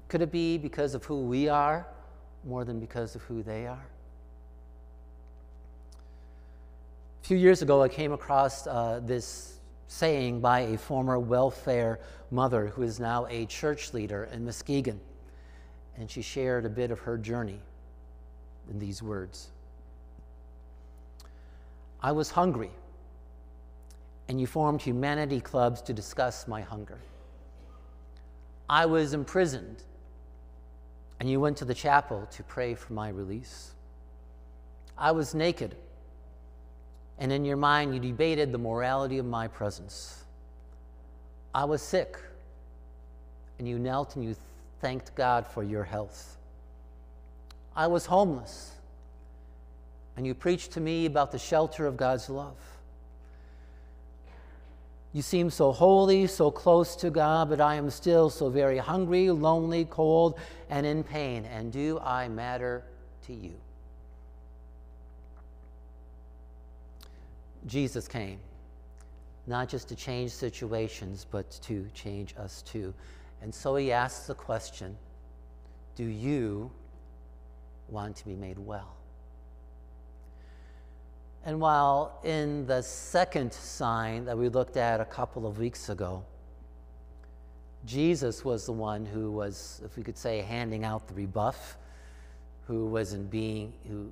could 0.07 0.21
it 0.21 0.31
be 0.31 0.59
because 0.59 0.93
of 0.93 1.03
who 1.03 1.21
we 1.21 1.49
are 1.49 1.87
more 2.45 2.63
than 2.63 2.79
because 2.79 3.15
of 3.15 3.23
who 3.23 3.41
they 3.41 3.65
are? 3.65 3.83
A 7.23 7.25
few 7.25 7.37
years 7.37 7.63
ago, 7.63 7.81
I 7.81 7.89
came 7.89 8.13
across 8.13 8.67
uh, 8.67 9.01
this 9.03 9.61
saying 9.87 10.39
by 10.39 10.61
a 10.61 10.77
former 10.77 11.19
welfare 11.19 11.99
mother 12.31 12.67
who 12.67 12.81
is 12.81 12.99
now 12.99 13.25
a 13.29 13.45
church 13.45 13.93
leader 13.93 14.29
in 14.31 14.45
Muskegon. 14.45 14.99
And 15.97 16.09
she 16.09 16.21
shared 16.21 16.65
a 16.65 16.69
bit 16.69 16.91
of 16.91 16.99
her 16.99 17.17
journey 17.17 17.59
in 18.69 18.79
these 18.79 19.03
words 19.03 19.49
I 22.01 22.11
was 22.11 22.31
hungry, 22.31 22.71
and 24.27 24.39
you 24.39 24.45
formed 24.45 24.81
humanity 24.81 25.39
clubs 25.39 25.81
to 25.83 25.93
discuss 25.93 26.49
my 26.49 26.61
hunger. 26.61 26.99
I 28.69 28.85
was 28.85 29.13
imprisoned, 29.13 29.83
and 31.19 31.29
you 31.29 31.39
went 31.39 31.55
to 31.57 31.65
the 31.65 31.73
chapel 31.73 32.27
to 32.31 32.43
pray 32.43 32.75
for 32.75 32.91
my 32.91 33.07
release. 33.07 33.71
I 34.97 35.11
was 35.11 35.33
naked 35.33 35.75
and 37.19 37.31
in 37.31 37.45
your 37.45 37.57
mind 37.57 37.93
you 37.93 37.99
debated 37.99 38.51
the 38.51 38.57
morality 38.57 39.17
of 39.17 39.25
my 39.25 39.47
presence. 39.47 40.23
I 41.53 41.65
was 41.65 41.81
sick, 41.81 42.17
and 43.59 43.67
you 43.67 43.77
knelt 43.77 44.15
and 44.15 44.25
you 44.25 44.35
thanked 44.81 45.15
God 45.15 45.47
for 45.47 45.63
your 45.63 45.83
health. 45.83 46.37
I 47.75 47.87
was 47.87 48.05
homeless, 48.05 48.71
and 50.17 50.25
you 50.25 50.33
preached 50.33 50.71
to 50.73 50.81
me 50.81 51.05
about 51.05 51.31
the 51.31 51.39
shelter 51.39 51.85
of 51.85 51.97
God's 51.97 52.29
love. 52.29 52.57
You 55.13 55.21
seem 55.21 55.51
so 55.51 55.71
holy, 55.71 56.25
so 56.25 56.49
close 56.49 56.95
to 56.97 57.11
God, 57.11 57.49
but 57.49 57.61
I 57.61 57.75
am 57.75 57.91
still 57.91 58.31
so 58.31 58.49
very 58.49 58.79
hungry, 58.79 59.29
lonely, 59.29 59.85
cold, 59.85 60.39
and 60.71 60.87
in 60.87 61.03
pain. 61.03 61.45
And 61.45 61.71
do 61.71 61.99
I 61.99 62.27
matter 62.27 62.83
to 63.27 63.33
you? 63.33 63.53
Jesus 67.65 68.07
came, 68.07 68.39
not 69.47 69.69
just 69.69 69.87
to 69.89 69.95
change 69.95 70.31
situations, 70.31 71.25
but 71.29 71.49
to 71.63 71.87
change 71.93 72.35
us 72.37 72.61
too. 72.61 72.93
And 73.41 73.53
so 73.53 73.75
he 73.75 73.91
asks 73.91 74.27
the 74.27 74.35
question 74.35 74.97
Do 75.95 76.05
you 76.05 76.71
want 77.89 78.15
to 78.17 78.25
be 78.25 78.35
made 78.35 78.57
well? 78.57 78.95
And 81.45 81.59
while 81.59 82.19
in 82.23 82.65
the 82.67 82.81
second 82.81 83.51
sign 83.53 84.25
that 84.25 84.37
we 84.37 84.47
looked 84.47 84.77
at 84.77 85.01
a 85.01 85.05
couple 85.05 85.45
of 85.45 85.59
weeks 85.59 85.89
ago, 85.89 86.23
Jesus 87.85 88.45
was 88.45 88.65
the 88.65 88.71
one 88.71 89.05
who 89.05 89.29
was, 89.29 89.81
if 89.83 89.97
we 89.97 90.03
could 90.03 90.17
say, 90.17 90.39
handing 90.39 90.85
out 90.85 91.05
the 91.07 91.13
rebuff, 91.13 91.77
who 92.65 92.85
wasn't 92.85 93.29
being, 93.29 93.73
who 93.89 94.09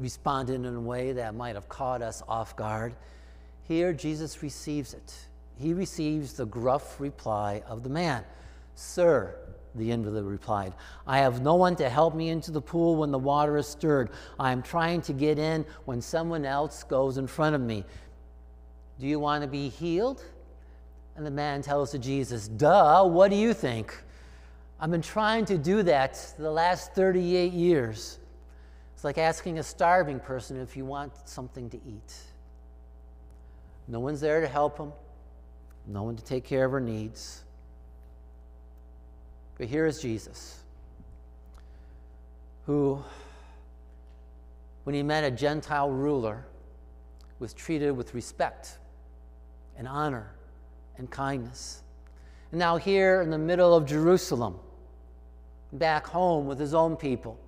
responded 0.00 0.54
in 0.54 0.74
a 0.74 0.80
way 0.80 1.12
that 1.12 1.34
might 1.34 1.54
have 1.54 1.68
caught 1.68 2.02
us 2.02 2.22
off 2.26 2.56
guard. 2.56 2.94
Here, 3.64 3.92
Jesus 3.92 4.42
receives 4.42 4.94
it. 4.94 5.14
He 5.56 5.74
receives 5.74 6.32
the 6.32 6.46
gruff 6.46 6.98
reply 6.98 7.62
of 7.68 7.82
the 7.82 7.90
man 7.90 8.24
Sir, 8.74 9.34
the 9.74 9.90
invalid 9.90 10.24
replied, 10.24 10.72
I 11.06 11.18
have 11.18 11.42
no 11.42 11.54
one 11.54 11.76
to 11.76 11.90
help 11.90 12.14
me 12.14 12.30
into 12.30 12.50
the 12.50 12.62
pool 12.62 12.96
when 12.96 13.10
the 13.10 13.18
water 13.18 13.58
is 13.58 13.66
stirred. 13.66 14.08
I 14.38 14.52
am 14.52 14.62
trying 14.62 15.02
to 15.02 15.12
get 15.12 15.38
in 15.38 15.66
when 15.84 16.00
someone 16.00 16.46
else 16.46 16.82
goes 16.82 17.18
in 17.18 17.26
front 17.26 17.54
of 17.54 17.60
me. 17.60 17.84
Do 18.98 19.06
you 19.06 19.20
want 19.20 19.42
to 19.42 19.48
be 19.48 19.68
healed? 19.68 20.24
And 21.14 21.26
the 21.26 21.30
man 21.30 21.60
tells 21.60 21.90
to 21.90 21.98
Jesus, 21.98 22.48
Duh, 22.48 23.04
what 23.04 23.30
do 23.30 23.36
you 23.36 23.52
think? 23.52 23.94
I've 24.80 24.90
been 24.90 25.02
trying 25.02 25.44
to 25.46 25.58
do 25.58 25.82
that 25.82 26.34
the 26.38 26.50
last 26.50 26.94
38 26.94 27.52
years. 27.52 28.19
It's 29.00 29.04
like 29.06 29.16
asking 29.16 29.58
a 29.58 29.62
starving 29.62 30.20
person 30.20 30.60
if 30.60 30.76
you 30.76 30.84
want 30.84 31.26
something 31.26 31.70
to 31.70 31.78
eat. 31.78 32.14
No 33.88 33.98
one's 33.98 34.20
there 34.20 34.42
to 34.42 34.46
help 34.46 34.76
them, 34.76 34.92
no 35.86 36.02
one 36.02 36.16
to 36.16 36.22
take 36.22 36.44
care 36.44 36.66
of 36.66 36.72
her 36.72 36.80
needs. 36.80 37.42
But 39.56 39.68
here 39.68 39.86
is 39.86 40.02
Jesus, 40.02 40.60
who, 42.66 43.02
when 44.84 44.94
he 44.94 45.02
met 45.02 45.24
a 45.24 45.30
Gentile 45.30 45.88
ruler, 45.88 46.44
was 47.38 47.54
treated 47.54 47.92
with 47.92 48.12
respect 48.12 48.76
and 49.78 49.88
honor 49.88 50.30
and 50.98 51.10
kindness. 51.10 51.82
And 52.50 52.58
now, 52.58 52.76
here 52.76 53.22
in 53.22 53.30
the 53.30 53.38
middle 53.38 53.74
of 53.74 53.86
Jerusalem, 53.86 54.56
back 55.72 56.06
home 56.06 56.44
with 56.46 56.58
his 56.58 56.74
own 56.74 56.96
people, 56.96 57.38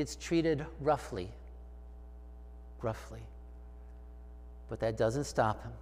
gets 0.00 0.16
treated 0.16 0.64
roughly. 0.80 1.28
Roughly. 2.80 3.20
But 4.70 4.80
that 4.80 4.96
doesn't 4.96 5.24
stop 5.24 5.62
him 5.62 5.72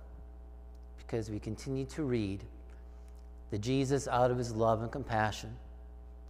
because 0.96 1.30
we 1.30 1.38
continue 1.38 1.84
to 1.84 2.02
read 2.02 2.42
that 3.52 3.60
Jesus, 3.60 4.08
out 4.08 4.32
of 4.32 4.36
his 4.36 4.50
love 4.50 4.82
and 4.82 4.90
compassion, 4.90 5.54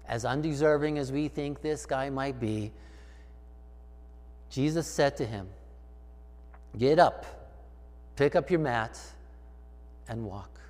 as 0.06 0.26
undeserving 0.26 0.98
as 0.98 1.10
we 1.10 1.28
think 1.28 1.62
this 1.62 1.86
guy 1.86 2.10
might 2.10 2.38
be, 2.38 2.72
Jesus 4.50 4.86
said 4.86 5.16
to 5.16 5.24
him, 5.24 5.48
Get 6.76 6.98
up, 6.98 7.24
pick 8.16 8.36
up 8.36 8.50
your 8.50 8.60
mat, 8.60 9.00
and 10.10 10.26
walk. 10.26 10.60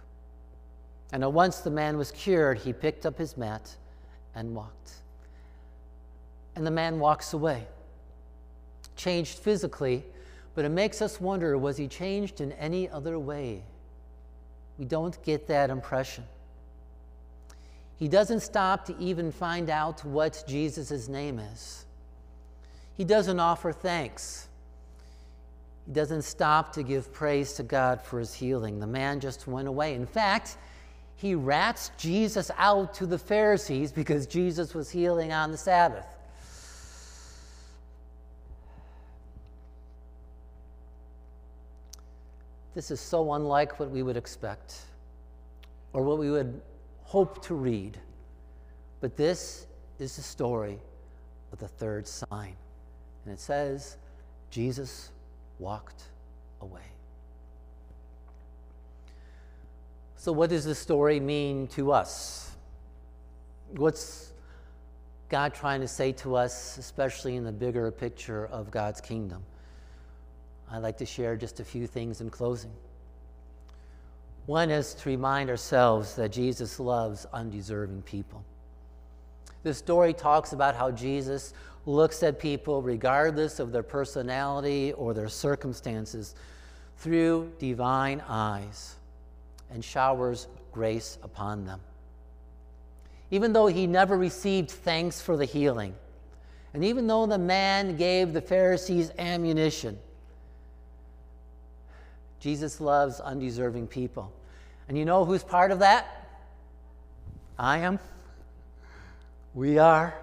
And 1.13 1.25
at 1.25 1.33
once 1.33 1.59
the 1.59 1.71
man 1.71 1.99
was 1.99 2.13
cured, 2.13 2.59
he 2.59 2.73
picked 2.73 3.07
up 3.07 3.19
his 3.19 3.37
mat 3.37 3.75
and 4.37 4.55
walked 4.55 5.03
and 6.59 6.67
the 6.67 6.71
man 6.73 6.99
walks 6.99 7.33
away. 7.33 7.67
Changed 8.97 9.39
physically, 9.39 10.05
but 10.57 10.65
it 10.65 10.71
makes 10.71 11.01
us 11.01 11.21
wonder 11.21 11.57
was 11.57 11.77
he 11.77 11.87
changed 11.87 12.41
in 12.41 12.51
any 12.53 12.91
other 12.91 13.17
way? 13.17 13.63
We 14.77 14.85
don't 14.85 15.23
get 15.23 15.47
that 15.47 15.71
impression. 15.71 16.25
He 17.97 18.09
doesn't 18.09 18.41
stop 18.41 18.85
to 18.87 18.99
even 18.99 19.31
find 19.31 19.71
out 19.71 20.05
what 20.05 20.45
Jesus' 20.49 21.09
name 21.09 21.39
is. 21.39 21.87
He 22.97 23.05
doesn't 23.05 23.39
offer 23.39 23.73
thanks. 23.73 24.49
He 25.87 25.93
doesn't 25.93 26.23
stop 26.23 26.73
to 26.73 26.83
give 26.83 27.13
praise 27.13 27.53
to 27.55 27.63
God 27.63 28.03
for 28.03 28.19
his 28.19 28.35
healing. 28.35 28.81
The 28.81 28.87
man 28.87 29.21
just 29.21 29.47
went 29.47 29.69
away. 29.69 29.95
In 29.95 30.07
fact, 30.07 30.59
he 31.15 31.37
rats 31.37 31.93
Jesus 31.97 32.51
out 32.59 32.95
to 32.95 33.07
the 33.07 33.19
Pharisees 33.19 33.93
because 33.93 34.27
Jesus 34.27 34.75
was 34.75 34.91
healing 34.91 35.33
on 35.33 35.53
the 35.53 35.57
Sabbath. 35.57 36.18
This 42.75 42.91
is 42.91 43.01
so 43.01 43.33
unlike 43.33 43.81
what 43.81 43.91
we 43.91 44.03
would 44.03 44.17
expect 44.17 44.77
or 45.93 46.03
what 46.03 46.19
we 46.19 46.31
would 46.31 46.61
hope 47.03 47.43
to 47.47 47.55
read. 47.55 47.99
But 49.01 49.17
this 49.17 49.67
is 49.99 50.17
the 50.17 50.23
story 50.23 50.79
of 51.53 51.59
the 51.59 51.69
third 51.69 52.07
sign. 52.07 52.57
And 53.25 53.35
it 53.35 53.41
says, 53.41 53.97
Jesus 54.51 55.11
walked 55.59 56.05
away. 56.61 56.83
So, 60.17 60.33
what 60.33 60.51
does 60.51 60.65
this 60.65 60.79
story 60.79 61.21
mean 61.21 61.69
to 61.69 61.93
us? 61.93 62.51
What's 63.77 64.33
God 65.29 65.55
trying 65.55 65.81
to 65.81 65.89
say 65.89 66.13
to 66.13 66.35
us, 66.37 66.79
especially 66.79 67.37
in 67.37 67.45
the 67.45 67.53
bigger 67.53 67.91
picture 67.91 68.47
of 68.47 68.71
God's 68.71 69.01
kingdom? 69.01 69.43
I'd 70.71 70.83
like 70.83 70.99
to 70.99 71.07
share 71.07 71.37
just 71.37 71.61
a 71.61 71.65
few 71.65 71.87
things 71.87 72.21
in 72.21 72.31
closing. 72.31 72.73
One 74.47 74.71
is 74.71 74.95
to 74.95 75.09
remind 75.09 75.51
ourselves 75.51 76.15
that 76.17 76.33
Jesus 76.33 76.81
loves 76.81 77.27
undeserving 77.33 78.03
people. 78.03 78.45
The 79.63 79.75
story 79.75 80.15
talks 80.15 80.53
about 80.53 80.75
how 80.75 80.91
Jesus 80.91 81.53
looks 81.85 82.23
at 82.23 82.39
people, 82.39 82.83
regardless 82.83 83.61
of 83.61 83.73
their 83.73 83.83
personality 83.83 84.93
or 84.93 85.15
their 85.15 85.29
circumstances, 85.29 86.35
through 86.99 87.53
divine 87.59 88.23
eyes 88.29 88.97
and 89.71 89.85
showers 89.85 90.49
grace 90.73 91.19
upon 91.23 91.65
them. 91.65 91.81
Even 93.31 93.53
though 93.53 93.67
he 93.67 93.87
never 93.87 94.17
received 94.17 94.71
thanks 94.71 95.21
for 95.21 95.37
the 95.37 95.45
healing, 95.45 95.95
and 96.73 96.85
even 96.85 97.07
though 97.07 97.27
the 97.27 97.39
man 97.39 97.97
gave 97.97 98.33
the 98.33 98.41
Pharisees 98.41 99.11
ammunition, 99.19 99.99
Jesus 102.41 102.81
loves 102.81 103.21
undeserving 103.21 103.89
people. 103.89 104.33
And 104.89 104.97
you 104.97 105.05
know 105.05 105.25
who's 105.25 105.43
part 105.43 105.71
of 105.71 105.81
that? 105.81 106.29
I 107.59 107.79
am. 107.79 107.99
We 109.55 109.79
are. 109.79 110.15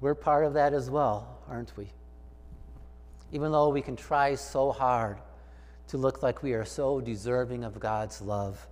We're 0.00 0.14
part 0.14 0.44
of 0.44 0.54
that 0.54 0.72
as 0.72 0.88
well, 0.88 1.38
aren't 1.48 1.76
we? 1.76 1.88
Even 3.32 3.50
though 3.50 3.68
we 3.68 3.82
can 3.82 3.96
try 3.96 4.34
so 4.36 4.70
hard 4.70 5.18
to 5.88 5.98
look 5.98 6.22
like 6.22 6.42
we 6.42 6.52
are 6.52 6.64
so 6.64 7.00
deserving 7.00 7.64
of 7.64 7.80
God's 7.80 8.20
love, 8.20 8.66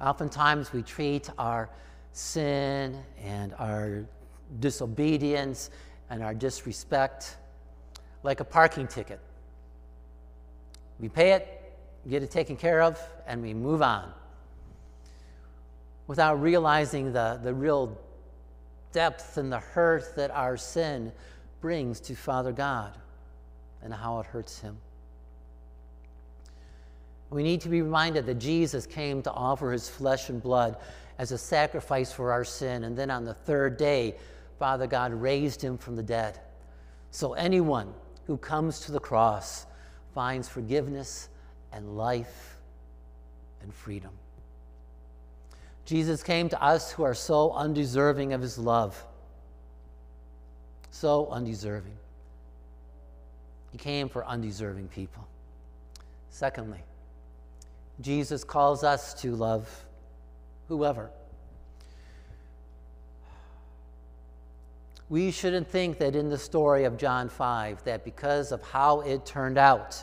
oftentimes 0.00 0.72
we 0.72 0.82
treat 0.82 1.28
our 1.38 1.68
sin 2.12 3.02
and 3.22 3.54
our 3.58 4.04
disobedience 4.60 5.70
and 6.08 6.22
our 6.22 6.34
disrespect 6.34 7.36
like 8.22 8.40
a 8.40 8.44
parking 8.44 8.86
ticket 8.86 9.20
We 10.98 11.08
pay 11.08 11.32
it, 11.32 11.62
get 12.08 12.22
it 12.22 12.30
taken 12.30 12.56
care 12.56 12.82
of, 12.82 13.00
and 13.26 13.42
we 13.42 13.54
move 13.54 13.82
on 13.82 14.12
without 16.06 16.40
realizing 16.40 17.12
the, 17.12 17.40
the 17.42 17.52
real 17.52 17.98
depth 18.92 19.36
and 19.36 19.52
the 19.52 19.58
hurt 19.58 20.14
that 20.16 20.30
our 20.30 20.56
sin 20.56 21.12
brings 21.60 22.00
to 22.00 22.14
Father 22.14 22.52
God 22.52 22.96
and 23.82 23.92
how 23.92 24.20
it 24.20 24.26
hurts 24.26 24.60
Him. 24.60 24.76
We 27.30 27.42
need 27.42 27.60
to 27.62 27.68
be 27.68 27.82
reminded 27.82 28.24
that 28.26 28.36
Jesus 28.36 28.86
came 28.86 29.20
to 29.22 29.32
offer 29.32 29.72
His 29.72 29.88
flesh 29.88 30.28
and 30.28 30.40
blood 30.40 30.76
as 31.18 31.32
a 31.32 31.38
sacrifice 31.38 32.12
for 32.12 32.30
our 32.30 32.44
sin, 32.44 32.84
and 32.84 32.96
then 32.96 33.10
on 33.10 33.24
the 33.24 33.34
third 33.34 33.76
day, 33.76 34.16
Father 34.58 34.86
God 34.86 35.12
raised 35.12 35.60
Him 35.60 35.76
from 35.76 35.96
the 35.96 36.02
dead. 36.02 36.38
So 37.10 37.32
anyone 37.32 37.92
who 38.26 38.36
comes 38.36 38.80
to 38.80 38.92
the 38.92 39.00
cross 39.00 39.66
finds 40.16 40.48
forgiveness 40.48 41.28
and 41.74 41.94
life 41.94 42.56
and 43.60 43.74
freedom. 43.74 44.12
Jesus 45.84 46.22
came 46.22 46.48
to 46.48 46.62
us 46.62 46.90
who 46.90 47.02
are 47.02 47.12
so 47.12 47.52
undeserving 47.52 48.32
of 48.32 48.40
his 48.40 48.56
love. 48.56 49.04
So 50.90 51.28
undeserving. 51.30 51.92
He 53.72 53.76
came 53.76 54.08
for 54.08 54.24
undeserving 54.24 54.88
people. 54.88 55.28
Secondly, 56.30 56.80
Jesus 58.00 58.42
calls 58.42 58.84
us 58.84 59.12
to 59.20 59.36
love 59.36 59.68
whoever. 60.68 61.10
We 65.08 65.30
shouldn't 65.30 65.68
think 65.68 65.98
that 65.98 66.16
in 66.16 66.28
the 66.28 66.38
story 66.38 66.84
of 66.84 66.96
John 66.96 67.28
5 67.28 67.84
that 67.84 68.04
because 68.04 68.50
of 68.50 68.62
how 68.62 69.00
it 69.02 69.24
turned 69.24 69.56
out, 69.56 70.02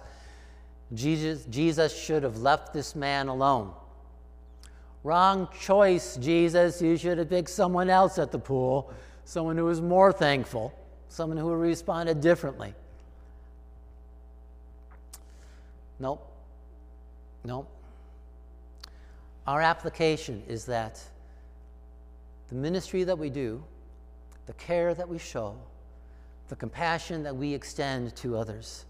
Jesus, 0.93 1.45
Jesus 1.45 1.97
should 1.97 2.23
have 2.23 2.37
left 2.37 2.73
this 2.73 2.95
man 2.95 3.27
alone. 3.27 3.73
Wrong 5.03 5.49
choice, 5.59 6.15
Jesus. 6.17 6.81
You 6.81 6.95
should 6.95 7.17
have 7.17 7.29
picked 7.29 7.49
someone 7.49 7.89
else 7.89 8.17
at 8.17 8.31
the 8.31 8.39
pool, 8.39 8.93
someone 9.25 9.57
who 9.57 9.65
was 9.65 9.81
more 9.81 10.13
thankful, 10.13 10.73
someone 11.09 11.37
who 11.37 11.53
responded 11.53 12.21
differently. 12.21 12.73
Nope. 15.99 16.25
Nope. 17.43 17.69
Our 19.45 19.61
application 19.61 20.43
is 20.47 20.65
that 20.65 21.01
the 22.47 22.55
ministry 22.55 23.03
that 23.03 23.17
we 23.17 23.29
do, 23.29 23.63
the 24.45 24.53
care 24.53 24.93
that 24.93 25.07
we 25.07 25.17
show, 25.17 25.55
the 26.49 26.55
compassion 26.55 27.23
that 27.23 27.35
we 27.35 27.53
extend 27.53 28.15
to 28.17 28.37
others 28.37 28.85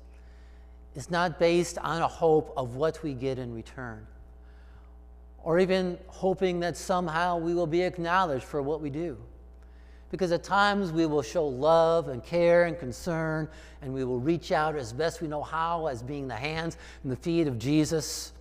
is 0.96 1.10
not 1.10 1.40
based 1.40 1.78
on 1.80 2.02
a 2.02 2.08
hope 2.08 2.54
of 2.56 2.76
what 2.76 3.02
we 3.04 3.14
get 3.14 3.40
in 3.40 3.54
return 3.54 4.06
or 5.44 5.60
even 5.60 5.98
hoping 6.08 6.62
that 6.62 6.78
somehow 6.78 7.38
we 7.38 7.54
will 7.54 7.68
be 7.68 7.82
acknowledged 7.82 8.46
for 8.46 8.62
what 8.62 8.82
we 8.82 8.90
do. 8.90 9.18
Because 10.10 10.32
at 10.32 10.44
times 10.44 10.92
we 10.92 11.06
will 11.06 11.22
show 11.22 11.46
love 11.46 12.08
and 12.08 12.24
care 12.24 12.66
and 12.66 12.78
concern, 12.80 13.50
and 13.82 13.94
we 13.94 14.06
will 14.06 14.20
reach 14.20 14.52
out 14.52 14.76
as 14.76 14.94
best 14.94 15.22
we 15.22 15.28
know 15.28 15.42
how, 15.42 15.88
as 15.88 16.02
being 16.02 16.28
the 16.28 16.36
hands 16.36 16.78
and 17.04 17.12
the 17.12 17.16
feet 17.16 17.48
of 17.48 17.60
Jesus. 17.60 18.32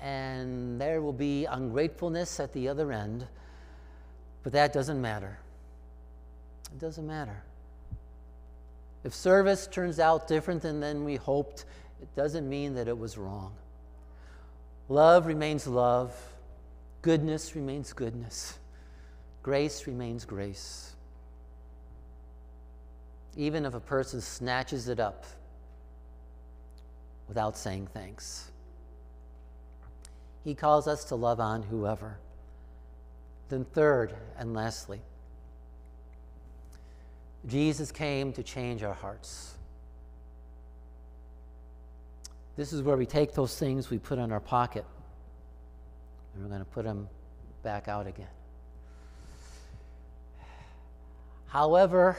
And 0.00 0.80
there 0.80 1.02
will 1.02 1.12
be 1.12 1.46
ungratefulness 1.46 2.38
at 2.38 2.52
the 2.52 2.68
other 2.68 2.92
end, 2.92 3.26
but 4.42 4.52
that 4.52 4.72
doesn't 4.72 5.00
matter. 5.00 5.38
It 6.72 6.78
doesn't 6.78 7.06
matter. 7.06 7.42
If 9.02 9.14
service 9.14 9.66
turns 9.66 9.98
out 9.98 10.28
different 10.28 10.62
than, 10.62 10.80
than 10.80 11.04
we 11.04 11.16
hoped, 11.16 11.64
it 12.02 12.14
doesn't 12.14 12.48
mean 12.48 12.74
that 12.74 12.88
it 12.88 12.98
was 12.98 13.16
wrong. 13.16 13.52
Love 14.88 15.26
remains 15.26 15.66
love, 15.66 16.12
goodness 17.02 17.54
remains 17.54 17.92
goodness, 17.92 18.58
grace 19.42 19.86
remains 19.86 20.24
grace. 20.24 20.94
Even 23.36 23.64
if 23.64 23.74
a 23.74 23.80
person 23.80 24.20
snatches 24.20 24.88
it 24.88 24.98
up 24.98 25.24
without 27.28 27.56
saying 27.56 27.88
thanks. 27.94 28.50
He 30.42 30.54
calls 30.54 30.88
us 30.88 31.04
to 31.04 31.14
love 31.14 31.38
on 31.38 31.62
whoever. 31.62 32.18
Then, 33.48 33.64
third 33.64 34.14
and 34.36 34.52
lastly, 34.52 35.00
Jesus 37.46 37.90
came 37.90 38.32
to 38.34 38.42
change 38.42 38.82
our 38.82 38.94
hearts. 38.94 39.54
This 42.56 42.72
is 42.72 42.82
where 42.82 42.96
we 42.96 43.06
take 43.06 43.32
those 43.32 43.58
things 43.58 43.88
we 43.88 43.98
put 43.98 44.18
in 44.18 44.32
our 44.32 44.40
pocket 44.40 44.84
and 46.34 46.42
we're 46.42 46.48
going 46.48 46.60
to 46.60 46.70
put 46.70 46.84
them 46.84 47.08
back 47.62 47.88
out 47.88 48.06
again. 48.06 48.26
However, 51.46 52.16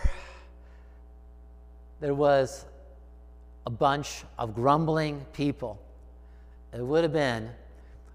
there 1.99 2.13
was 2.13 2.65
a 3.65 3.69
bunch 3.69 4.23
of 4.37 4.55
grumbling 4.55 5.25
people. 5.33 5.79
It 6.73 6.81
would 6.81 7.03
have 7.03 7.13
been 7.13 7.49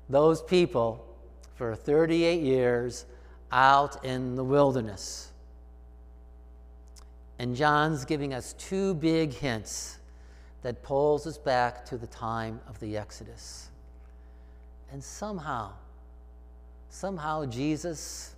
those 0.09 0.43
people 0.43 1.07
for 1.55 1.75
38 1.75 2.43
years 2.43 3.07
out 3.53 4.05
in 4.05 4.35
the 4.35 4.45
wilderness. 4.45 5.31
And 7.39 7.55
John's 7.55 8.05
giving 8.05 8.33
us 8.33 8.55
two 8.55 8.95
big 8.95 9.33
hints 9.33 9.99
that 10.63 10.83
pulls 10.83 11.27
us 11.27 11.39
back 11.39 11.85
to 11.87 11.97
the 11.97 12.07
time 12.07 12.61
of 12.69 12.81
the 12.81 12.97
Exodus. 12.97 13.69
And 14.91 15.03
somehow, 15.03 15.73
somehow 16.89 17.45
Jesus, 17.45 18.35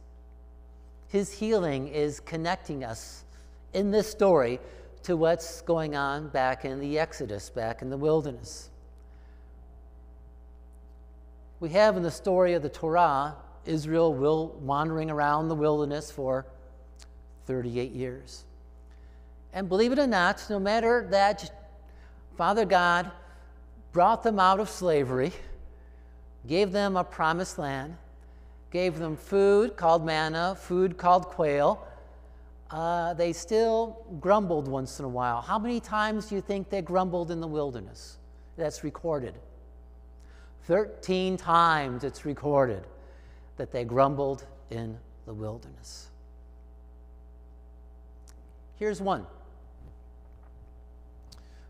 his 1.08 1.32
healing 1.32 1.88
is 1.88 2.20
connecting 2.20 2.84
us 2.84 3.24
in 3.72 3.90
this 3.90 4.10
story 4.10 4.58
to 5.04 5.16
what's 5.16 5.62
going 5.62 5.94
on 5.94 6.28
back 6.28 6.64
in 6.64 6.80
the 6.80 6.98
Exodus, 6.98 7.50
back 7.50 7.82
in 7.82 7.90
the 7.90 7.96
wilderness. 7.96 8.70
We 11.60 11.70
have 11.70 11.96
in 11.96 12.02
the 12.02 12.10
story 12.10 12.54
of 12.54 12.62
the 12.62 12.68
Torah 12.68 13.36
Israel 13.64 14.14
will 14.14 14.48
wandering 14.60 15.10
around 15.10 15.48
the 15.48 15.54
wilderness 15.54 16.10
for 16.10 16.46
38 17.46 17.92
years. 17.92 18.44
And 19.52 19.68
believe 19.68 19.92
it 19.92 19.98
or 19.98 20.06
not, 20.06 20.44
no 20.50 20.58
matter 20.58 21.06
that 21.10 21.50
Father 22.36 22.64
God 22.64 23.10
brought 23.92 24.22
them 24.22 24.38
out 24.38 24.60
of 24.60 24.68
slavery, 24.68 25.32
gave 26.46 26.72
them 26.72 26.96
a 26.96 27.04
promised 27.04 27.58
land, 27.58 27.96
gave 28.70 28.98
them 28.98 29.16
food 29.16 29.76
called 29.76 30.04
manna, 30.04 30.56
food 30.58 30.96
called 30.96 31.26
quail. 31.26 31.84
Uh, 32.70 33.14
they 33.14 33.32
still 33.32 34.04
grumbled 34.20 34.68
once 34.68 34.98
in 34.98 35.04
a 35.04 35.08
while. 35.08 35.40
How 35.40 35.58
many 35.58 35.80
times 35.80 36.26
do 36.26 36.34
you 36.34 36.40
think 36.40 36.68
they 36.68 36.82
grumbled 36.82 37.30
in 37.30 37.40
the 37.40 37.46
wilderness? 37.46 38.18
That's 38.56 38.84
recorded. 38.84 39.34
13 40.64 41.38
times 41.38 42.04
it's 42.04 42.26
recorded 42.26 42.84
that 43.56 43.72
they 43.72 43.84
grumbled 43.84 44.44
in 44.70 44.98
the 45.24 45.32
wilderness. 45.32 46.08
Here's 48.76 49.00
one. 49.00 49.26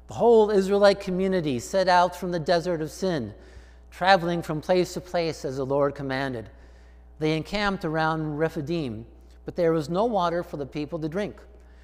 The 0.08 0.14
whole 0.14 0.50
Israelite 0.50 1.00
community 1.00 1.58
set 1.58 1.86
out 1.86 2.16
from 2.16 2.32
the 2.32 2.38
desert 2.38 2.80
of 2.80 2.90
sin, 2.90 3.34
traveling 3.90 4.42
from 4.42 4.62
place 4.62 4.94
to 4.94 5.00
place 5.02 5.44
as 5.44 5.58
the 5.58 5.66
Lord 5.66 5.94
commanded. 5.94 6.48
They 7.18 7.36
encamped 7.36 7.84
around 7.84 8.38
Rephidim, 8.38 9.06
but 9.44 9.54
there 9.54 9.72
was 9.72 9.90
no 9.90 10.06
water 10.06 10.42
for 10.42 10.56
the 10.56 10.66
people 10.66 10.98
to 11.00 11.08
drink. 11.08 11.36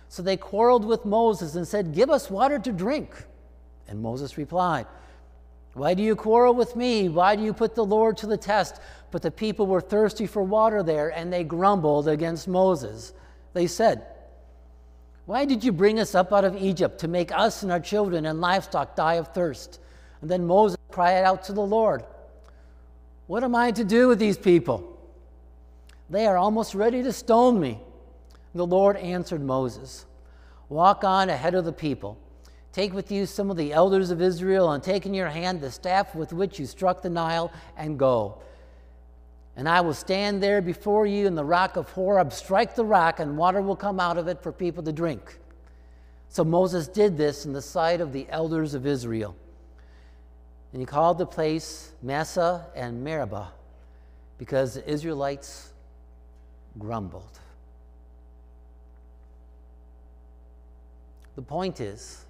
So 0.09 0.23
they 0.23 0.39
quarreled 0.39 0.87
with 0.87 1.05
Moses 1.05 1.55
and 1.55 1.69
said, 1.69 1.95
Give 1.95 2.09
us 2.09 2.31
water 2.31 2.59
to 2.59 2.73
drink. 2.73 3.15
And 3.89 4.01
Moses 4.01 4.39
replied, 4.39 4.87
Why 5.75 5.93
do 5.93 6.03
you 6.03 6.17
quarrel 6.17 6.55
with 6.55 6.77
me? 6.77 7.11
Why 7.11 7.37
do 7.37 7.43
you 7.43 7.53
put 7.53 7.75
the 7.75 7.85
Lord 7.85 8.17
to 8.19 8.27
the 8.27 8.37
test? 8.39 8.81
But 9.11 9.21
the 9.21 9.31
people 9.31 9.67
were 9.67 9.83
thirsty 9.83 10.27
for 10.27 10.43
water 10.43 10.83
there, 10.83 11.11
and 11.11 11.31
they 11.31 11.45
grumbled 11.45 12.09
against 12.09 12.49
Moses. 12.49 13.13
They 13.53 13.67
said, 13.67 14.07
why 15.27 15.45
did 15.45 15.65
you 15.65 15.73
bring 15.73 15.99
us 15.99 16.15
up 16.15 16.33
out 16.33 16.45
of 16.45 16.57
Egypt 16.57 17.01
to 17.01 17.09
make 17.09 17.33
us 17.33 17.63
and 17.63 17.73
our 17.73 17.81
children 17.81 18.27
and 18.27 18.41
livestock 18.41 18.95
die 18.95 19.15
of 19.15 19.29
thirst? 19.29 19.81
And 20.21 20.31
then 20.31 20.47
Moses 20.47 20.77
cried 20.91 21.23
out 21.23 21.45
to 21.45 21.53
the 21.53 21.63
Lord, 21.63 22.05
What 23.27 23.43
am 23.43 23.55
I 23.55 23.71
to 23.73 23.85
do 23.85 24.09
with 24.09 24.19
these 24.19 24.37
people? 24.37 24.91
They 26.11 26.27
are 26.27 26.37
almost 26.37 26.75
ready 26.75 27.03
to 27.03 27.13
stone 27.13 27.59
me. 27.59 27.79
The 28.55 28.67
Lord 28.67 28.97
answered 28.97 29.41
Moses, 29.41 30.05
Walk 30.69 31.05
on 31.05 31.31
ahead 31.31 31.55
of 31.55 31.65
the 31.65 31.73
people. 31.73 32.19
Take 32.73 32.93
with 32.93 33.11
you 33.11 33.25
some 33.25 33.51
of 33.51 33.57
the 33.57 33.73
elders 33.73 34.11
of 34.11 34.21
Israel, 34.21 34.73
and 34.73 34.83
take 34.83 35.07
in 35.07 35.15
your 35.15 35.29
hand 35.29 35.61
the 35.61 35.71
staff 35.71 36.15
with 36.15 36.33
which 36.33 36.59
you 36.59 36.67
struck 36.67 37.03
the 37.03 37.11
Nile, 37.11 37.53
and 37.77 37.99
go. 37.99 38.43
And 39.57 39.69
I 39.69 39.81
will 39.81 39.95
stand 39.95 40.43
there 40.43 40.61
before 40.61 41.07
you 41.07 41.27
in 41.27 41.35
the 41.35 41.45
rock 41.45 41.77
of 41.77 41.91
Horeb, 41.91 42.33
strike 42.33 42.75
the 42.75 42.85
rock, 42.85 43.21
and 43.21 43.37
water 43.37 43.63
will 43.63 43.77
come 43.77 44.01
out 44.01 44.19
of 44.19 44.27
it 44.27 44.43
for 44.43 44.51
people 44.51 44.83
to 44.83 44.93
drink. 44.93 45.39
So 46.29 46.43
Moses 46.43 46.89
did 46.89 47.17
this 47.17 47.47
in 47.47 47.53
the 47.53 47.63
sight 47.63 48.01
of 48.01 48.13
the 48.13 48.27
elders 48.29 48.75
of 48.75 48.87
Israel. 48.87 49.37
And 50.73 50.83
he 50.83 50.87
called 50.87 51.19
the 51.19 51.27
place 51.27 51.93
Massa 52.03 52.67
and 52.75 53.05
Meribah 53.05 53.53
because 54.39 54.75
the 54.75 54.91
Israelites 54.91 55.73
grumbled. 56.77 57.39
The 61.37 61.43
point 61.43 61.81
is, 61.81 62.25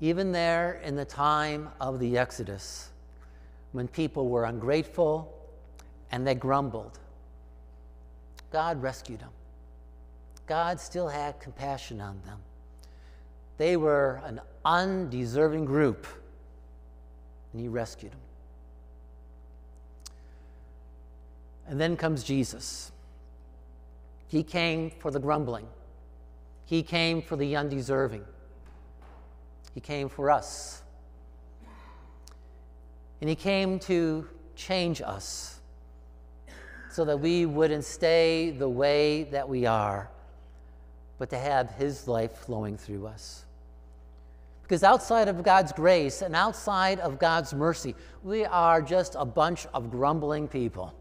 even 0.00 0.32
there 0.32 0.80
in 0.82 0.96
the 0.96 1.04
time 1.04 1.68
of 1.80 2.00
the 2.00 2.18
Exodus, 2.18 2.90
when 3.70 3.86
people 3.86 4.28
were 4.28 4.44
ungrateful 4.44 5.32
and 6.10 6.26
they 6.26 6.34
grumbled, 6.34 6.98
God 8.50 8.80
rescued 8.82 9.20
them. 9.20 9.30
God 10.46 10.78
still 10.80 11.08
had 11.08 11.40
compassion 11.40 12.00
on 12.00 12.20
them. 12.24 12.38
They 13.58 13.76
were 13.76 14.20
an 14.24 14.40
undeserving 14.64 15.64
group, 15.64 16.06
and 17.52 17.60
He 17.60 17.68
rescued 17.68 18.12
them. 18.12 18.20
And 21.68 21.80
then 21.80 21.96
comes 21.96 22.22
Jesus. 22.22 22.92
He 24.28 24.42
came 24.42 24.90
for 24.90 25.10
the 25.10 25.18
grumbling, 25.18 25.66
He 26.64 26.82
came 26.82 27.22
for 27.22 27.36
the 27.36 27.56
undeserving, 27.56 28.24
He 29.74 29.80
came 29.80 30.08
for 30.08 30.30
us. 30.30 30.82
And 33.20 33.30
He 33.30 33.36
came 33.36 33.78
to 33.80 34.28
change 34.54 35.00
us 35.00 35.55
so 36.96 37.04
that 37.04 37.20
we 37.20 37.44
wouldn't 37.44 37.84
stay 37.84 38.52
the 38.52 38.66
way 38.66 39.24
that 39.24 39.46
we 39.46 39.66
are, 39.66 40.08
but 41.18 41.28
to 41.28 41.36
have 41.36 41.70
His 41.72 42.08
life 42.08 42.32
flowing 42.32 42.78
through 42.78 43.06
us. 43.06 43.44
Because 44.62 44.82
outside 44.82 45.28
of 45.28 45.42
God's 45.42 45.72
grace 45.72 46.22
and 46.22 46.34
outside 46.34 46.98
of 47.00 47.18
God's 47.18 47.52
mercy, 47.52 47.94
we 48.22 48.46
are 48.46 48.80
just 48.80 49.14
a 49.18 49.26
bunch 49.26 49.66
of 49.74 49.90
grumbling 49.90 50.48
people. 50.48 50.94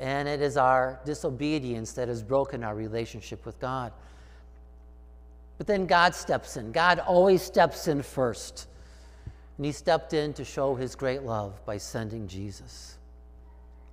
And 0.00 0.26
it 0.26 0.42
is 0.42 0.56
our 0.56 0.98
disobedience 1.04 1.92
that 1.92 2.08
has 2.08 2.24
broken 2.24 2.64
our 2.64 2.74
relationship 2.74 3.46
with 3.46 3.60
God. 3.60 3.92
But 5.58 5.68
then 5.68 5.86
God 5.86 6.16
steps 6.16 6.56
in. 6.56 6.72
God 6.72 6.98
always 6.98 7.40
steps 7.40 7.86
in 7.86 8.02
first. 8.02 8.66
And 9.58 9.64
He 9.64 9.70
stepped 9.70 10.12
in 10.12 10.32
to 10.32 10.44
show 10.44 10.74
His 10.74 10.96
great 10.96 11.22
love 11.22 11.64
by 11.64 11.78
sending 11.78 12.26
Jesus 12.26 12.96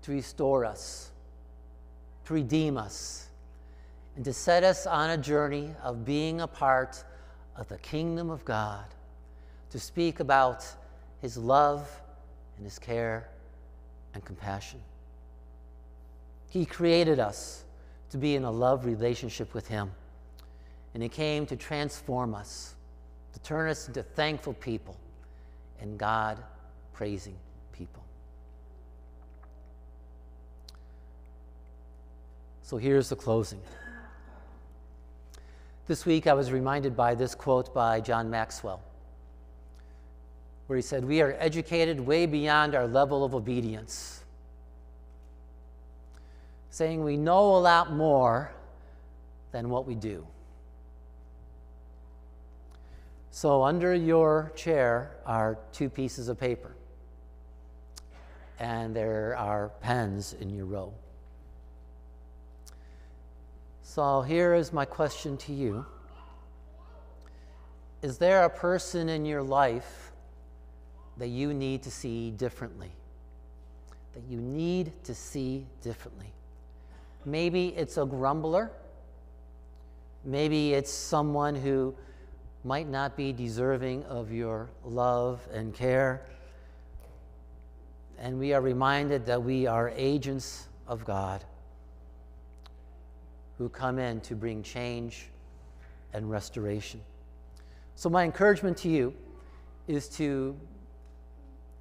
to 0.07 0.13
restore 0.13 0.63
us, 0.63 1.11
to 2.23 2.33
redeem 2.33 2.77
us, 2.77 3.27
and 4.15 4.23
to 4.23 4.31
set 4.31 4.63
us 4.63 4.87
on 4.87 5.09
a 5.09 5.17
journey 5.17 5.69
of 5.83 6.05
being 6.05 6.39
a 6.39 6.47
part 6.47 7.03
of 7.57 7.67
the 7.67 7.77
kingdom 7.79 8.29
of 8.29 8.45
God, 8.45 8.85
to 9.69 9.77
speak 9.77 10.21
about 10.21 10.65
His 11.21 11.37
love 11.37 11.89
and 12.55 12.63
His 12.63 12.79
care 12.79 13.27
and 14.13 14.23
compassion. 14.23 14.79
He 16.49 16.65
created 16.65 17.19
us 17.19 17.65
to 18.11 18.17
be 18.17 18.35
in 18.35 18.45
a 18.45 18.51
love 18.51 18.85
relationship 18.85 19.53
with 19.53 19.67
Him. 19.67 19.91
And 20.93 21.03
He 21.03 21.09
came 21.09 21.45
to 21.47 21.57
transform 21.57 22.33
us, 22.33 22.75
to 23.33 23.39
turn 23.41 23.69
us 23.69 23.89
into 23.89 24.03
thankful 24.03 24.53
people 24.53 24.95
and 25.81 25.97
God 25.97 26.41
praising 26.93 27.35
people. 27.73 28.06
So 32.67 32.75
here's 32.75 33.07
the 33.07 33.15
closing. 33.15 33.61
This 35.85 36.05
week 36.05 36.27
I 36.27 36.33
was 36.33 36.51
reminded 36.51 36.97
by 36.97 37.15
this 37.15 37.33
quote 37.33 37.73
by 37.73 38.01
John 38.01 38.29
Maxwell, 38.29 38.81
where 40.65 40.75
he 40.75 40.81
said, 40.81 41.05
We 41.05 41.21
are 41.21 41.33
educated 41.39 41.97
way 41.97 42.25
beyond 42.25 42.75
our 42.75 42.85
level 42.85 43.23
of 43.23 43.33
obedience 43.33 44.25
saying 46.69 47.05
we 47.05 47.15
know 47.15 47.55
a 47.55 47.57
lot 47.57 47.93
more 47.93 48.51
than 49.53 49.69
what 49.69 49.87
we 49.87 49.95
do. 49.95 50.27
So, 53.31 53.63
under 53.63 53.95
your 53.95 54.51
chair 54.57 55.11
are 55.25 55.57
two 55.71 55.89
pieces 55.89 56.27
of 56.27 56.37
paper, 56.37 56.75
and 58.59 58.93
there 58.93 59.37
are 59.37 59.69
pens 59.79 60.35
in 60.41 60.49
your 60.49 60.65
row. 60.65 60.91
So, 63.89 64.21
here 64.21 64.53
is 64.53 64.73
my 64.73 64.83
question 64.83 65.37
to 65.37 65.53
you 65.53 65.85
Is 68.01 68.17
there 68.17 68.43
a 68.43 68.49
person 68.49 69.07
in 69.07 69.25
your 69.25 69.41
life 69.41 70.11
that 71.15 71.29
you 71.29 71.53
need 71.53 71.83
to 71.83 71.89
see 71.89 72.31
differently? 72.31 72.91
That 74.13 74.23
you 74.29 74.41
need 74.41 74.91
to 75.05 75.15
see 75.15 75.65
differently? 75.81 76.27
Maybe 77.23 77.69
it's 77.69 77.97
a 77.97 78.05
grumbler. 78.05 78.71
Maybe 80.25 80.73
it's 80.73 80.91
someone 80.91 81.55
who 81.55 81.95
might 82.65 82.89
not 82.89 83.15
be 83.15 83.31
deserving 83.31 84.03
of 84.03 84.33
your 84.33 84.69
love 84.83 85.47
and 85.53 85.73
care. 85.73 86.23
And 88.19 88.37
we 88.37 88.51
are 88.51 88.61
reminded 88.61 89.25
that 89.27 89.41
we 89.41 89.65
are 89.65 89.93
agents 89.95 90.67
of 90.89 91.05
God 91.05 91.41
who 93.57 93.69
come 93.69 93.99
in 93.99 94.21
to 94.21 94.35
bring 94.35 94.61
change 94.63 95.29
and 96.13 96.29
restoration. 96.29 97.01
So, 97.95 98.09
my 98.09 98.23
encouragement 98.23 98.77
to 98.77 98.89
you 98.89 99.13
is 99.87 100.07
to 100.09 100.55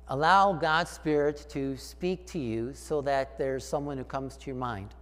allow 0.09 0.53
God's 0.53 0.91
Spirit 0.91 1.47
to 1.51 1.77
speak 1.77 2.27
to 2.29 2.39
you 2.39 2.73
so 2.75 3.01
that 3.03 3.37
there's 3.39 3.65
someone 3.67 3.99
who 3.99 4.05
comes 4.05 4.37
to 4.37 4.47
your 4.47 4.57
mind 4.57 4.95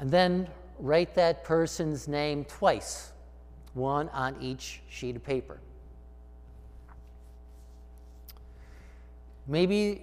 and 0.00 0.10
then 0.10 0.48
write 0.78 1.14
that 1.14 1.44
person's 1.44 2.08
name 2.08 2.44
twice, 2.44 3.12
one 3.74 4.08
on 4.10 4.36
each 4.40 4.82
sheet 4.88 5.16
of 5.16 5.24
paper. 5.24 5.60
Maybe 9.46 10.02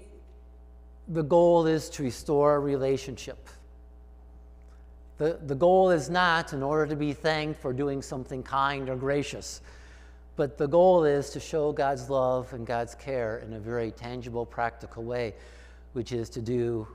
the 1.08 1.24
goal 1.24 1.66
is 1.66 1.90
to 1.92 2.04
restore 2.04 2.56
a 2.56 2.60
relationship. 2.60 3.50
The, 5.22 5.38
the 5.46 5.54
goal 5.54 5.92
is 5.92 6.10
not 6.10 6.52
in 6.52 6.64
order 6.64 6.88
to 6.88 6.96
be 6.96 7.14
thanked 7.14 7.62
for 7.62 7.74
doing 7.74 8.02
something 8.02 8.42
kind 8.42 8.90
or 8.90 8.96
gracious, 8.96 9.62
but 10.36 10.58
the 10.58 10.66
goal 10.66 11.04
is 11.04 11.30
to 11.30 11.40
show 11.40 11.72
God's 11.72 12.10
love 12.10 12.52
and 12.54 12.66
God's 12.66 12.96
care 12.96 13.38
in 13.46 13.54
a 13.54 13.60
very 13.60 13.92
tangible, 13.92 14.48
practical 14.48 15.04
way, 15.04 15.36
which 15.94 16.12
is 16.12 16.28
to 16.32 16.42
do 16.42 16.88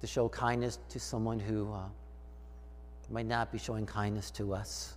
to 0.00 0.06
show 0.06 0.28
kindness 0.28 0.78
to 0.90 1.00
someone 1.00 1.40
who 1.40 1.72
uh, 1.72 1.80
might 3.10 3.26
not 3.26 3.50
be 3.50 3.58
showing 3.58 3.84
kindness 3.84 4.30
to 4.30 4.54
us. 4.54 4.94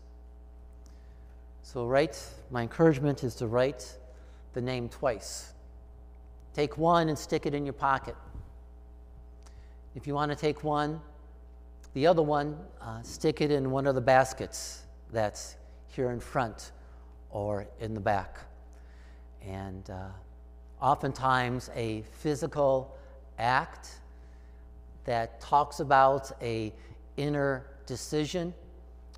So, 1.63 1.87
write, 1.87 2.23
my 2.51 2.61
encouragement 2.61 3.23
is 3.23 3.33
to 3.33 3.47
write 3.47 3.97
the 4.53 4.61
name 4.61 4.89
twice. 4.89 5.53
Take 6.53 6.77
one 6.77 7.09
and 7.09 7.17
stick 7.17 7.47
it 7.47 7.55
in 7.55 7.65
your 7.65 7.73
pocket. 7.73 8.15
If 9.95 10.05
you 10.05 10.13
want 10.13 10.31
to 10.31 10.37
take 10.37 10.63
one, 10.63 11.01
the 11.97 12.05
other 12.05 12.21
one, 12.21 12.55
uh, 12.79 13.01
stick 13.01 13.41
it 13.41 13.49
in 13.49 13.71
one 13.71 13.87
of 13.87 13.95
the 13.95 14.01
baskets 14.01 14.83
that's 15.11 15.55
here 15.87 16.11
in 16.11 16.19
front 16.19 16.71
or 17.31 17.65
in 17.79 17.95
the 17.95 17.99
back. 17.99 18.37
And 19.43 19.89
uh, 19.89 20.09
oftentimes, 20.79 21.71
a 21.73 22.03
physical 22.19 22.95
act 23.39 23.99
that 25.05 25.41
talks 25.41 25.79
about 25.79 26.31
a 26.39 26.71
inner 27.15 27.65
decision, 27.87 28.53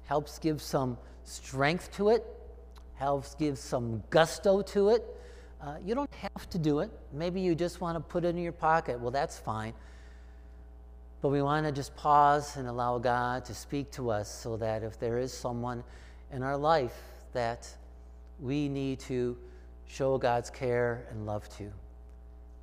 helps 0.05 0.39
give 0.39 0.61
some 0.61 0.97
strength 1.25 1.91
to 1.97 2.11
it, 2.11 2.25
helps 2.95 3.35
give 3.35 3.57
some 3.57 4.01
gusto 4.09 4.61
to 4.61 4.91
it. 4.91 5.05
Uh, 5.61 5.75
you 5.85 5.93
don't 5.93 6.13
have 6.13 6.49
to 6.49 6.57
do 6.57 6.79
it. 6.79 6.89
Maybe 7.11 7.41
you 7.41 7.55
just 7.55 7.81
want 7.81 7.97
to 7.97 7.99
put 7.99 8.23
it 8.23 8.29
in 8.29 8.37
your 8.37 8.53
pocket. 8.53 8.97
Well, 9.01 9.11
that's 9.11 9.37
fine. 9.37 9.73
But 11.21 11.29
we 11.29 11.41
want 11.41 11.65
to 11.65 11.71
just 11.71 11.95
pause 11.95 12.55
and 12.55 12.67
allow 12.67 12.97
God 12.97 13.43
to 13.45 13.53
speak 13.53 13.91
to 13.91 14.09
us 14.09 14.33
so 14.33 14.55
that 14.57 14.83
if 14.83 14.99
there 14.99 15.17
is 15.17 15.33
someone 15.33 15.83
in 16.31 16.43
our 16.43 16.57
life 16.57 16.95
that 17.33 17.67
we 18.39 18.69
need 18.69 18.99
to 19.01 19.37
show 19.87 20.17
God's 20.17 20.49
care 20.49 21.05
and 21.11 21.25
love 21.25 21.49
to, 21.57 21.71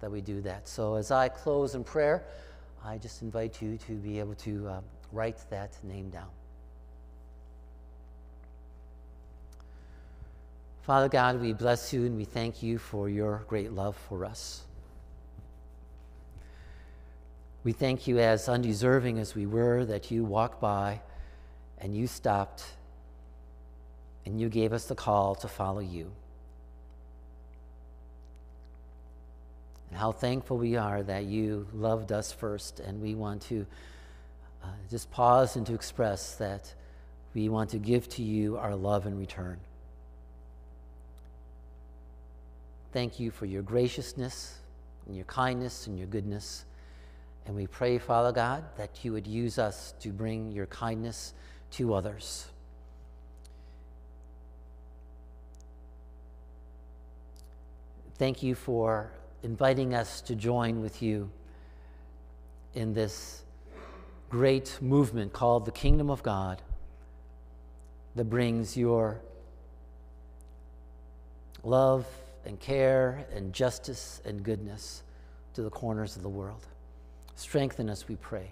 that 0.01 0.11
we 0.11 0.21
do 0.21 0.41
that. 0.43 0.69
So 0.69 0.95
as 0.95 1.11
I 1.11 1.29
close 1.29 1.75
in 1.75 1.85
prayer, 1.85 2.25
I 2.85 2.99
just 2.99 3.21
invite 3.23 3.61
you 3.61 3.77
to 3.79 3.93
be 3.93 4.19
able 4.19 4.35
to 4.37 4.69
uh, 4.69 4.81
write 5.13 5.39
that 5.51 5.77
name 5.83 6.09
down. 6.09 6.29
Father 10.83 11.09
God, 11.09 11.41
we 11.41 11.53
bless 11.53 11.93
you 11.93 12.07
and 12.07 12.17
we 12.17 12.25
thank 12.25 12.63
you 12.63 12.79
for 12.79 13.09
your 13.09 13.45
great 13.49 13.73
love 13.73 13.97
for 14.09 14.25
us. 14.25 14.66
We 17.67 17.73
thank 17.73 18.07
you, 18.07 18.21
as 18.21 18.49
undeserving 18.49 19.19
as 19.19 19.35
we 19.35 19.45
were, 19.45 19.85
that 19.87 20.13
you 20.13 20.25
walked 20.25 20.61
by 20.61 21.01
and 21.79 21.97
you 21.97 22.07
stopped 22.07 22.63
and 24.25 24.41
you 24.41 24.49
gave 24.49 24.73
us 24.73 24.85
the 24.85 24.95
call 24.95 25.35
to 25.35 25.49
follow 25.49 25.81
you. 25.81 26.13
And 29.91 29.99
how 29.99 30.13
thankful 30.13 30.59
we 30.59 30.77
are 30.77 31.03
that 31.03 31.25
you 31.25 31.67
loved 31.75 32.13
us 32.13 32.31
first, 32.31 32.79
and 32.79 33.03
we 33.03 33.17
want 33.17 33.43
to 33.43 33.67
uh, 34.63 34.69
just 34.89 35.11
pause 35.11 35.57
and 35.57 35.67
to 35.67 35.75
express 35.75 36.37
that 36.37 36.73
we 37.35 37.49
want 37.49 37.71
to 37.71 37.79
give 37.79 38.09
to 38.11 38.23
you 38.23 38.59
our 38.59 38.77
love 38.77 39.07
in 39.07 39.19
return. 39.19 39.59
Thank 42.93 43.19
you 43.19 43.33
for 43.33 43.47
your 43.47 43.63
graciousness 43.63 44.55
and 45.09 45.17
your 45.17 45.25
kindness 45.25 45.89
and 45.89 45.99
your 45.99 46.07
goodness. 46.07 46.65
And 47.47 47.55
we 47.55 47.67
pray, 47.69 47.99
Father 47.99 48.33
God, 48.33 48.65
that 48.77 49.05
you 49.05 49.13
would 49.13 49.27
use 49.27 49.59
us 49.59 49.95
to 50.01 50.11
bring 50.11 50.51
your 50.51 50.67
kindness 50.67 51.33
to 51.73 51.95
others. 51.95 52.47
Thank 58.19 58.43
you 58.43 58.55
for 58.55 59.13
inviting 59.43 59.95
us 59.95 60.21
to 60.23 60.35
join 60.35 60.81
with 60.81 61.03
you 61.03 61.31
in 62.75 62.95
this 62.95 63.45
great 64.29 64.79
movement 64.81 65.33
called 65.33 65.67
the 65.67 65.73
Kingdom 65.73 66.11
of 66.11 66.23
God 66.23 66.63
that 68.17 68.25
brings 68.25 68.77
your 68.77 69.21
love 71.63 72.07
and 72.45 72.59
care 72.59 73.27
and 73.35 73.53
justice 73.53 74.21
and 74.25 74.43
goodness 74.43 75.03
to 75.55 75.63
the 75.63 75.71
corners 75.71 76.17
of 76.17 76.23
the 76.23 76.29
world. 76.29 76.67
Strengthen 77.37 77.91
us, 77.91 78.09
we 78.09 78.17
pray, 78.17 78.51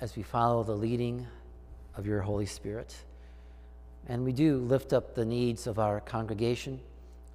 as 0.00 0.16
we 0.16 0.22
follow 0.22 0.62
the 0.62 0.74
leading 0.74 1.26
of 1.96 2.06
your 2.06 2.22
Holy 2.22 2.46
Spirit. 2.46 2.96
And 4.08 4.24
we 4.24 4.32
do 4.32 4.56
lift 4.56 4.94
up 4.94 5.14
the 5.14 5.24
needs 5.24 5.66
of 5.66 5.78
our 5.78 6.00
congregation. 6.00 6.80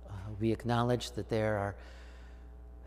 Uh, 0.09 0.13
we 0.39 0.51
acknowledge 0.51 1.11
that 1.11 1.29
there 1.29 1.57
are 1.57 1.75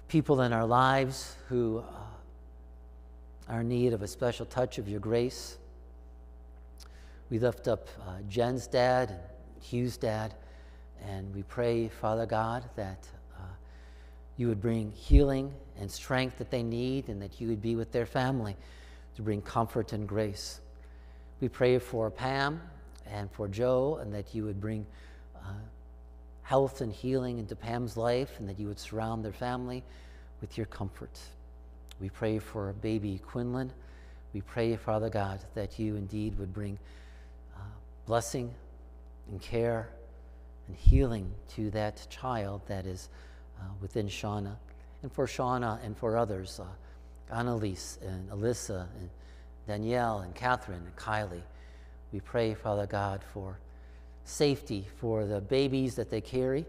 people 0.08 0.40
in 0.40 0.52
our 0.52 0.66
lives 0.66 1.36
who 1.48 1.78
uh, 1.78 3.52
are 3.52 3.60
in 3.60 3.68
need 3.68 3.92
of 3.92 4.02
a 4.02 4.08
special 4.08 4.46
touch 4.46 4.78
of 4.78 4.88
your 4.88 5.00
grace. 5.00 5.56
We 7.30 7.38
lift 7.38 7.68
up 7.68 7.88
uh, 8.00 8.22
Jen's 8.28 8.66
dad 8.66 9.10
and 9.10 9.18
Hugh's 9.62 9.96
dad, 9.96 10.34
and 11.06 11.32
we 11.32 11.44
pray, 11.44 11.88
Father 11.88 12.26
God, 12.26 12.64
that 12.74 13.06
you 14.36 14.48
would 14.48 14.60
bring 14.60 14.92
healing 14.92 15.52
and 15.78 15.90
strength 15.90 16.38
that 16.38 16.50
they 16.50 16.62
need, 16.62 17.08
and 17.08 17.20
that 17.22 17.40
you 17.40 17.48
would 17.48 17.62
be 17.62 17.76
with 17.76 17.92
their 17.92 18.06
family 18.06 18.56
to 19.16 19.22
bring 19.22 19.42
comfort 19.42 19.92
and 19.92 20.08
grace. 20.08 20.60
We 21.40 21.48
pray 21.48 21.78
for 21.78 22.10
Pam 22.10 22.60
and 23.10 23.30
for 23.32 23.48
Joe, 23.48 23.98
and 24.00 24.12
that 24.14 24.34
you 24.34 24.44
would 24.44 24.60
bring 24.60 24.86
uh, 25.36 25.48
health 26.42 26.80
and 26.80 26.92
healing 26.92 27.38
into 27.38 27.56
Pam's 27.56 27.96
life, 27.96 28.38
and 28.38 28.48
that 28.48 28.58
you 28.58 28.68
would 28.68 28.78
surround 28.78 29.24
their 29.24 29.32
family 29.32 29.82
with 30.40 30.56
your 30.56 30.66
comfort. 30.66 31.18
We 32.00 32.08
pray 32.08 32.38
for 32.38 32.72
baby 32.74 33.20
Quinlan. 33.26 33.72
We 34.32 34.40
pray, 34.40 34.76
Father 34.76 35.08
God, 35.08 35.40
that 35.54 35.78
you 35.78 35.96
indeed 35.96 36.38
would 36.38 36.52
bring 36.52 36.78
uh, 37.56 37.60
blessing 38.06 38.52
and 39.30 39.40
care 39.40 39.88
and 40.66 40.76
healing 40.76 41.30
to 41.54 41.70
that 41.70 42.06
child 42.10 42.62
that 42.66 42.84
is 42.86 43.08
within 43.80 44.08
Shauna. 44.08 44.56
And 45.02 45.12
for 45.12 45.26
Shauna 45.26 45.84
and 45.84 45.96
for 45.96 46.16
others, 46.16 46.60
uh, 46.60 46.64
Annalise 47.34 47.98
and 48.02 48.30
Alyssa 48.30 48.86
and 48.98 49.10
Danielle 49.66 50.20
and 50.20 50.34
Catherine 50.34 50.82
and 50.84 50.96
Kylie. 50.96 51.42
We 52.12 52.20
pray, 52.20 52.54
Father 52.54 52.86
God, 52.86 53.22
for 53.32 53.58
safety 54.24 54.86
for 54.98 55.26
the 55.26 55.40
babies 55.40 55.96
that 55.96 56.10
they 56.10 56.20
carry. 56.20 56.64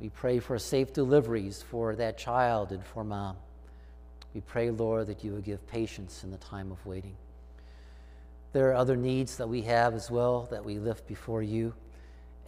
We 0.00 0.10
pray 0.10 0.38
for 0.38 0.58
safe 0.58 0.92
deliveries 0.92 1.62
for 1.62 1.96
that 1.96 2.18
child 2.18 2.72
and 2.72 2.84
for 2.84 3.02
mom. 3.02 3.36
We 4.34 4.40
pray, 4.42 4.70
Lord, 4.70 5.06
that 5.08 5.24
you 5.24 5.32
would 5.32 5.44
give 5.44 5.66
patience 5.66 6.22
in 6.22 6.30
the 6.30 6.36
time 6.38 6.70
of 6.70 6.84
waiting. 6.86 7.16
There 8.52 8.70
are 8.70 8.74
other 8.74 8.96
needs 8.96 9.36
that 9.38 9.48
we 9.48 9.62
have 9.62 9.94
as 9.94 10.10
well 10.10 10.48
that 10.50 10.64
we 10.64 10.78
lift 10.78 11.06
before 11.06 11.42
you. 11.42 11.74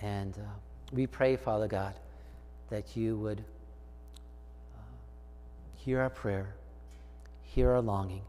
And 0.00 0.34
uh, 0.36 0.42
we 0.92 1.06
pray, 1.06 1.36
Father 1.36 1.66
God, 1.66 1.94
that 2.70 2.96
you 2.96 3.16
would 3.16 3.40
uh, 3.40 3.42
hear 5.84 6.00
our 6.00 6.10
prayer, 6.10 6.54
hear 7.42 7.70
our 7.70 7.80
longing. 7.80 8.20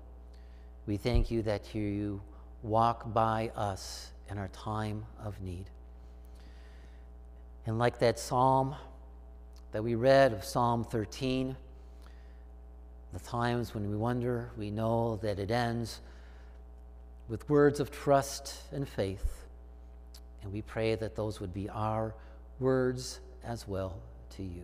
We 0.87 0.95
thank 0.95 1.29
you 1.29 1.41
that 1.41 1.75
you 1.75 2.21
walk 2.63 3.13
by 3.13 3.51
us 3.55 4.11
in 4.29 4.37
our 4.37 4.47
time 4.49 5.05
of 5.21 5.41
need. 5.41 5.65
And 7.65 7.77
like 7.77 7.99
that 7.99 8.17
psalm 8.17 8.75
that 9.73 9.83
we 9.83 9.95
read 9.95 10.31
of 10.31 10.45
Psalm 10.45 10.85
13, 10.85 11.55
the 13.11 13.19
times 13.19 13.73
when 13.73 13.89
we 13.89 13.97
wonder, 13.97 14.49
we 14.57 14.71
know 14.71 15.17
that 15.21 15.37
it 15.37 15.51
ends 15.51 15.99
with 17.27 17.49
words 17.49 17.81
of 17.81 17.91
trust 17.91 18.55
and 18.71 18.87
faith. 18.87 19.45
And 20.41 20.53
we 20.53 20.61
pray 20.61 20.95
that 20.95 21.17
those 21.17 21.41
would 21.41 21.53
be 21.53 21.67
our 21.69 22.15
words 22.59 23.19
as 23.43 23.67
well 23.67 23.97
to 24.37 24.43
you. 24.43 24.63